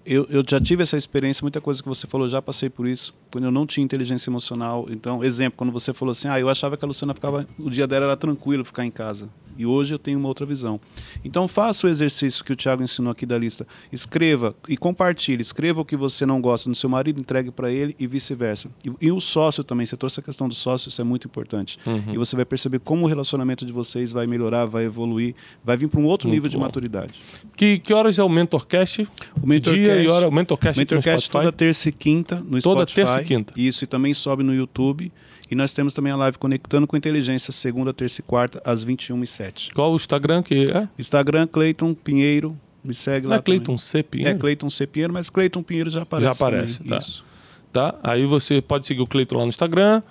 eu, 0.07 0.27
eu 0.31 0.43
já 0.49 0.61
tive 0.61 0.83
essa 0.83 0.97
experiência, 0.97 1.43
muita 1.43 1.61
coisa 1.61 1.83
que 1.83 1.89
você 1.89 2.07
falou, 2.07 2.29
já 2.29 2.41
passei 2.41 2.71
por 2.71 2.87
isso, 2.87 3.13
quando 3.31 3.45
eu 3.45 3.51
não 3.51 3.67
tinha 3.67 3.85
inteligência 3.85 4.31
emocional. 4.31 4.87
Então, 4.89 5.23
exemplo, 5.23 5.57
quando 5.57 5.73
você 5.73 5.93
falou 5.93 6.13
assim, 6.13 6.29
ah, 6.29 6.39
eu 6.39 6.49
achava 6.49 6.77
que 6.77 6.85
a 6.85 6.89
Luciana 6.89 7.13
ficava, 7.15 7.47
o 7.59 7.69
dia 7.69 7.87
dela 7.87 8.07
era 8.07 8.17
tranquilo 8.17 8.65
ficar 8.65 8.85
em 8.85 8.91
casa. 8.91 9.29
E 9.57 9.67
hoje 9.67 9.95
eu 9.95 9.99
tenho 9.99 10.19
uma 10.19 10.29
outra 10.29 10.45
visão. 10.45 10.81
Então 11.25 11.47
faça 11.49 11.87
o 11.87 11.91
exercício 11.91 12.45
que 12.45 12.53
o 12.53 12.57
Thiago 12.57 12.83
ensinou 12.83 13.13
aqui 13.13 13.25
da 13.27 13.39
lista. 13.39 13.67
Escreva 13.93 14.55
e 14.69 14.77
compartilhe. 14.77 15.43
Escreva 15.43 15.81
o 15.81 15.85
que 15.85 15.97
você 15.97 16.27
não 16.27 16.41
gosta 16.41 16.69
no 16.69 16.75
seu 16.75 16.89
marido, 16.89 17.21
entregue 17.21 17.51
para 17.51 17.71
ele 17.71 17.95
e 17.99 18.07
vice-versa. 18.07 18.69
E, 18.85 19.07
e, 19.07 19.13
o 19.13 19.21
sócio 19.21 19.63
também. 19.63 19.87
Você 19.87 19.97
trouxe 19.97 20.21
a 20.21 20.23
questão 20.23 20.49
do 20.49 20.55
sócio, 20.55 20.89
isso 20.89 21.01
é 21.01 21.05
muito 21.05 21.27
importante. 21.27 21.79
Uhum. 21.87 22.15
E 22.15 22.19
você 22.19 22.37
vai 22.37 22.45
perceber 22.45 22.79
como 22.81 23.05
o 23.05 23.09
relacionamento 23.09 23.65
de 23.65 23.73
vocês 23.73 24.13
vai 24.13 24.27
melhorar, 24.27 24.67
vai 24.67 24.85
evoluir, 24.85 25.35
vai 25.65 25.77
vir 25.77 25.89
para 25.89 26.01
um 26.01 26.05
outro 26.05 26.29
muito 26.29 26.37
nível 26.37 26.51
bom. 26.51 26.59
de 26.59 26.63
maturidade. 26.63 27.21
Que, 27.57 27.79
que 27.79 27.93
horas 27.93 28.19
é 28.19 28.23
o 28.23 28.29
Mentorcast? 28.29 29.09
O 29.43 29.47
Mentorcast, 29.47 29.85
dia 29.85 30.03
e 30.03 30.09
hora, 30.09 30.29
o 30.29 30.33
Mentorcast, 30.33 30.79
Mentorcast 30.79 31.31
toda 31.31 31.53
terça 31.53 31.89
e 31.89 31.93
quinta 31.93 32.37
no 32.37 32.61
toda 32.61 32.83
Spotify. 32.83 32.95
Toda 32.95 33.07
terça 33.07 33.21
e 33.21 33.25
quinta. 33.25 33.53
Isso, 33.57 33.85
e 33.85 33.87
também 33.87 34.15
sobe 34.15 34.43
no 34.43 34.55
YouTube. 34.55 35.13
E 35.51 35.55
nós 35.55 35.75
temos 35.75 35.93
também 35.93 36.13
a 36.13 36.17
live 36.17 36.39
Conectando 36.39 36.87
com 36.87 36.97
Inteligência, 36.97 37.53
segunda, 37.53 37.93
terça 37.93 38.21
e 38.21 38.25
quarta, 38.25 38.63
às 38.65 38.85
21h07. 38.85 39.73
Qual 39.75 39.93
o 39.93 39.97
Instagram 39.97 40.43
que 40.43 40.71
é? 40.71 40.89
Instagram, 40.99 41.47
Cleiton 41.47 41.95
Pinheiro. 41.95 42.57
Me 42.83 42.93
segue 42.93 43.25
Não 43.25 43.31
lá. 43.31 43.37
é 43.37 43.43
Cleiton 43.43 43.79
C. 43.79 44.03
Pinheiro? 44.03 44.37
É 44.37 44.39
Cleiton 44.39 44.69
C. 44.69 44.87
Pinheiro, 44.87 45.13
mas 45.13 45.31
Cleiton 45.31 45.63
Pinheiro 45.63 45.89
já 45.91 46.03
aparece. 46.03 46.25
Já 46.25 46.31
aparece, 46.33 46.79
também. 46.79 46.91
tá. 46.91 46.99
Isso. 46.99 47.25
Tá? 47.73 47.95
Aí 48.03 48.25
você 48.27 48.61
pode 48.61 48.87
seguir 48.87 49.01
o 49.01 49.07
Cleiton 49.07 49.37
lá 49.37 49.43
no 49.45 49.49
Instagram. 49.49 50.03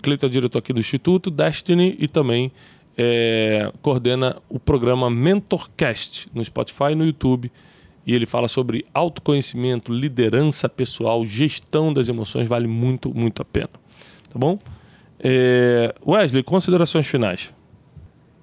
Cleiton 0.00 0.26
é 0.26 0.28
diretor 0.28 0.58
aqui 0.58 0.72
do 0.72 0.78
Instituto, 0.80 1.30
Destiny 1.30 1.96
e 1.98 2.06
também 2.06 2.52
é, 2.96 3.72
coordena 3.82 4.36
o 4.48 4.60
programa 4.60 5.10
Mentorcast 5.10 6.28
no 6.32 6.44
Spotify 6.44 6.92
e 6.92 6.94
no 6.94 7.04
YouTube. 7.04 7.50
E 8.06 8.14
ele 8.14 8.26
fala 8.26 8.46
sobre 8.48 8.84
autoconhecimento, 8.94 9.92
liderança 9.92 10.68
pessoal, 10.68 11.24
gestão 11.24 11.92
das 11.92 12.08
emoções, 12.08 12.46
vale 12.46 12.66
muito, 12.68 13.12
muito 13.12 13.40
a 13.42 13.44
pena. 13.44 13.70
Tá 14.34 14.38
bom? 14.40 14.58
É... 15.20 15.94
Wesley, 16.04 16.42
considerações 16.42 17.06
finais. 17.06 17.54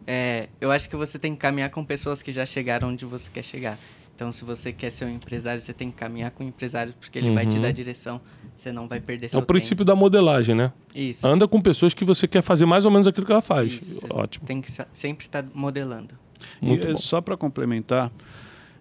É, 0.08 0.48
eu 0.60 0.72
acho 0.72 0.90
que 0.90 0.96
você 0.96 1.20
tem 1.20 1.34
que 1.34 1.40
caminhar 1.42 1.70
com 1.70 1.84
pessoas 1.84 2.22
que 2.22 2.32
já 2.32 2.46
chegaram 2.46 2.88
onde 2.90 3.04
você 3.06 3.30
quer 3.30 3.44
chegar. 3.44 3.78
Então, 4.16 4.32
se 4.32 4.46
você 4.46 4.72
quer 4.72 4.90
ser 4.90 5.06
um 5.06 5.10
empresário, 5.10 5.62
você 5.62 5.74
tem 5.74 5.92
que 5.92 5.98
caminhar 5.98 6.32
com 6.32 6.46
um 6.46 6.48
empresário, 6.48 6.94
porque 7.00 7.20
ele 7.20 7.34
vai 7.34 7.46
te 7.46 7.56
Uhum. 7.58 7.62
dar 7.64 7.72
direção. 7.74 8.22
Você 8.56 8.72
não 8.72 8.88
vai 8.88 9.02
perder 9.02 9.26
É 9.26 9.30
seu 9.30 9.40
o 9.40 9.42
princípio 9.46 9.84
da 9.84 9.96
modelagem, 9.96 10.56
né? 10.56 10.72
tempo. 10.94 11.12
Isso. 11.12 11.28
Anda 11.28 11.48
com 11.48 11.62
pessoas 11.62 11.94
que 11.94 12.06
você 12.06 12.28
quer 12.28 12.42
fazer 12.42 12.66
mais 12.66 12.86
ou 12.86 12.92
menos 12.92 13.06
aquilo 13.08 13.26
que 13.26 13.32
ela 13.32 13.42
faz. 13.42 13.74
Isso, 13.74 14.00
Ótimo. 14.12 14.46
Tem 14.46 14.62
que 14.62 14.72
sempre 14.94 15.26
estar 15.26 15.44
modelando. 15.54 16.16
Muito 16.62 16.88
e, 16.88 16.92
bom. 16.92 16.98
Só 16.98 17.20
para 17.20 17.36
complementar, 17.36 18.12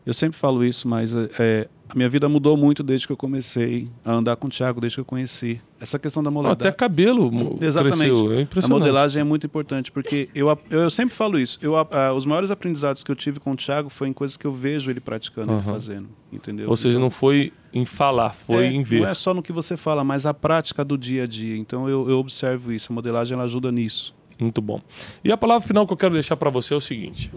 eu 0.05 0.15
sempre 0.15 0.39
falo 0.39 0.65
isso, 0.65 0.89
mas 0.89 1.15
é, 1.15 1.69
a 1.89 1.95
minha 1.95 2.09
vida 2.09 2.29
mudou 2.29 2.57
muito 2.57 2.83
desde 2.83 3.07
que 3.07 3.13
eu 3.13 3.17
comecei 3.17 3.89
a 4.05 4.13
andar 4.13 4.37
com 4.37 4.47
o 4.47 4.51
Thiago, 4.51 4.81
desde 4.81 4.97
que 4.97 5.01
eu 5.01 5.05
conheci. 5.05 5.61
Essa 5.81 5.99
questão 5.99 6.23
da 6.23 6.31
modelagem. 6.31 6.61
Até 6.61 6.73
cabelo 6.73 7.59
Exatamente. 7.61 7.99
cresceu. 7.99 8.33
É 8.33 8.47
A 8.65 8.69
modelagem 8.69 9.21
é 9.21 9.25
muito 9.25 9.47
importante, 9.47 9.91
porque 9.91 10.29
eu, 10.35 10.57
eu, 10.71 10.89
sempre 10.89 11.15
falo 11.15 11.39
isso. 11.39 11.59
Eu, 11.61 11.75
os 12.15 12.25
maiores 12.25 12.51
aprendizados 12.51 13.03
que 13.03 13.11
eu 13.11 13.17
tive 13.17 13.41
com 13.41 13.53
o 13.53 13.57
Thiago 13.57 13.91
foi 13.91 14.09
em 14.09 14.13
coisas 14.13 14.37
que 14.37 14.47
eu 14.47 14.53
vejo 14.53 14.91
ele 14.91 15.01
praticando, 15.01 15.53
ele 15.53 15.59
Aham. 15.59 15.73
fazendo. 15.73 16.09
Entendeu? 16.33 16.71
Ou 16.71 16.77
seja, 16.77 16.91
Então, 16.91 17.03
não 17.03 17.11
foi 17.11 17.53
em 17.73 17.85
falar, 17.85 18.31
foi 18.31 18.67
é, 18.67 18.73
em 18.73 18.83
ver. 18.83 19.01
Não 19.01 19.09
é 19.09 19.15
só 19.15 19.35
no 19.35 19.43
que 19.43 19.53
você 19.53 19.77
fala, 19.77 20.05
mas 20.05 20.27
a 20.27 20.33
prática 20.33 20.85
do 20.85 20.97
dia 20.97 21.25
a 21.25 21.27
dia. 21.27 21.57
Então 21.57 21.89
eu, 21.89 22.09
eu 22.09 22.19
observo 22.19 22.73
isso. 22.73 22.93
A 22.93 22.95
modelagem 22.95 23.35
ela 23.35 23.45
ajuda 23.45 23.73
nisso. 23.73 24.15
Muito 24.39 24.63
bom. 24.63 24.81
E 25.23 25.31
a 25.31 25.37
palavra 25.37 25.67
final 25.67 25.87
que 25.87 25.93
eu 25.93 25.97
quero 25.97 26.15
deixar 26.15 26.37
para 26.37 26.51
você 26.51 26.73
é 26.73 26.77
o 26.77 26.81
seguinte: 26.81 27.31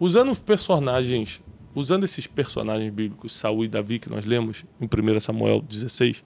usando 0.00 0.34
personagens, 0.36 1.42
usando 1.74 2.04
esses 2.04 2.26
personagens 2.26 2.92
bíblicos, 2.92 3.32
Saul 3.32 3.64
e 3.64 3.68
Davi 3.68 3.98
que 3.98 4.08
nós 4.08 4.24
lemos 4.24 4.64
em 4.80 4.86
1 4.86 5.20
Samuel 5.20 5.60
16, 5.60 6.24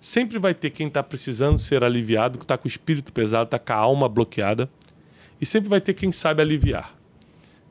sempre 0.00 0.38
vai 0.38 0.54
ter 0.54 0.70
quem 0.70 0.88
está 0.88 1.02
precisando 1.02 1.58
ser 1.58 1.84
aliviado, 1.84 2.38
que 2.38 2.44
está 2.44 2.56
com 2.56 2.66
o 2.66 2.68
espírito 2.68 3.12
pesado, 3.12 3.44
está 3.44 3.58
com 3.58 3.72
a 3.72 3.76
alma 3.76 4.08
bloqueada, 4.08 4.68
e 5.40 5.46
sempre 5.46 5.68
vai 5.68 5.80
ter 5.80 5.94
quem 5.94 6.12
sabe 6.12 6.42
aliviar. 6.42 6.96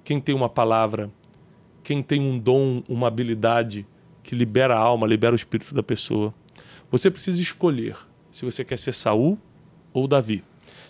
Quem 0.03 0.19
tem 0.19 0.34
uma 0.34 0.49
palavra, 0.49 1.12
quem 1.84 2.01
tem 2.01 2.21
um 2.21 2.38
dom, 2.38 2.84
uma 2.88 3.08
habilidade 3.08 3.86
que 4.23 4.36
libera 4.36 4.75
a 4.75 4.79
alma, 4.79 5.05
libera 5.05 5.34
o 5.34 5.36
espírito 5.36 5.73
da 5.73 5.84
pessoa. 5.84 6.34
Você 6.91 7.12
precisa 7.12 7.41
escolher 7.41 7.95
se 8.32 8.45
você 8.45 8.63
quer 8.63 8.77
ser 8.77 8.93
Saul 8.93 9.38
ou 9.93 10.08
Davi. 10.08 10.43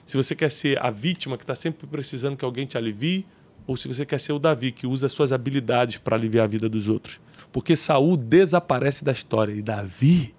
Se 0.05 0.17
você 0.17 0.35
quer 0.35 0.49
ser 0.49 0.83
a 0.83 0.89
vítima 0.89 1.37
que 1.37 1.43
está 1.43 1.55
sempre 1.55 1.85
precisando 1.87 2.37
que 2.37 2.45
alguém 2.45 2.65
te 2.65 2.77
alivie, 2.77 3.25
ou 3.69 3.77
se 3.77 3.87
você 3.87 4.03
quer 4.03 4.19
ser 4.19 4.33
o 4.33 4.39
Davi 4.39 4.71
que 4.71 4.87
usa 4.87 5.07
suas 5.07 5.31
habilidades 5.31 5.99
para 5.99 6.15
aliviar 6.15 6.45
a 6.45 6.47
vida 6.47 6.67
dos 6.67 6.87
outros. 6.87 7.21
Porque 7.51 7.75
Saul 7.75 8.17
desaparece 8.17 9.05
da 9.05 9.11
história 9.11 9.53
e 9.53 9.61
Davi 9.61 10.33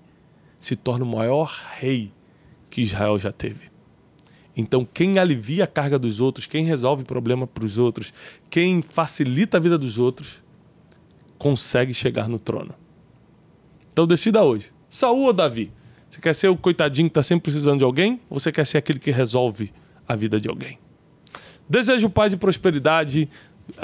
se 0.58 0.74
torna 0.74 1.04
o 1.04 1.08
maior 1.08 1.56
rei 1.78 2.10
que 2.68 2.82
Israel 2.82 3.16
já 3.20 3.30
teve. 3.30 3.70
Então, 4.56 4.84
quem 4.84 5.16
alivia 5.20 5.62
a 5.62 5.66
carga 5.68 5.96
dos 5.96 6.18
outros, 6.18 6.44
quem 6.44 6.64
resolve 6.64 7.04
problema 7.04 7.46
para 7.46 7.64
os 7.64 7.78
outros, 7.78 8.12
quem 8.50 8.82
facilita 8.82 9.58
a 9.58 9.60
vida 9.60 9.78
dos 9.78 9.96
outros, 9.96 10.42
consegue 11.38 11.94
chegar 11.94 12.28
no 12.28 12.38
trono. 12.40 12.74
Então 13.92 14.08
decida 14.08 14.42
hoje. 14.42 14.72
Saul 14.88 15.26
ou 15.26 15.32
Davi? 15.32 15.72
Você 16.10 16.20
quer 16.20 16.34
ser 16.34 16.48
o 16.48 16.56
coitadinho 16.56 17.08
que 17.08 17.12
está 17.12 17.22
sempre 17.22 17.44
precisando 17.44 17.78
de 17.78 17.84
alguém? 17.84 18.20
Ou 18.28 18.40
você 18.40 18.50
quer 18.50 18.66
ser 18.66 18.78
aquele 18.78 18.98
que 18.98 19.12
resolve 19.12 19.72
a 20.08 20.16
vida 20.16 20.40
de 20.40 20.48
alguém? 20.48 20.80
Desejo 21.70 22.10
paz 22.10 22.32
e 22.32 22.36
prosperidade. 22.36 23.28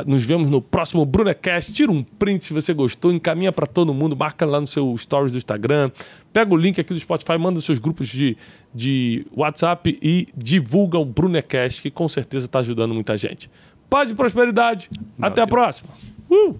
Nos 0.04 0.24
vemos 0.24 0.50
no 0.50 0.60
próximo 0.60 1.06
Brunecast. 1.06 1.72
Tira 1.72 1.92
um 1.92 2.02
print 2.02 2.44
se 2.44 2.52
você 2.52 2.74
gostou, 2.74 3.12
encaminha 3.12 3.52
para 3.52 3.68
todo 3.68 3.94
mundo, 3.94 4.16
marca 4.16 4.44
lá 4.44 4.60
no 4.60 4.66
seu 4.66 4.96
stories 4.96 5.30
do 5.30 5.38
Instagram, 5.38 5.92
pega 6.32 6.52
o 6.52 6.56
link 6.56 6.80
aqui 6.80 6.92
do 6.92 6.98
Spotify, 6.98 7.38
manda 7.38 7.52
nos 7.52 7.64
seus 7.64 7.78
grupos 7.78 8.08
de, 8.08 8.36
de 8.74 9.24
WhatsApp 9.32 9.96
e 10.02 10.26
divulga 10.36 10.98
o 10.98 11.04
Brunecast, 11.04 11.80
que 11.80 11.88
com 11.88 12.08
certeza 12.08 12.46
está 12.46 12.58
ajudando 12.58 12.92
muita 12.92 13.16
gente. 13.16 13.48
Paz 13.88 14.10
e 14.10 14.14
prosperidade. 14.16 14.90
Até 15.22 15.40
a 15.40 15.46
próxima. 15.46 15.90
Uh! 16.28 16.56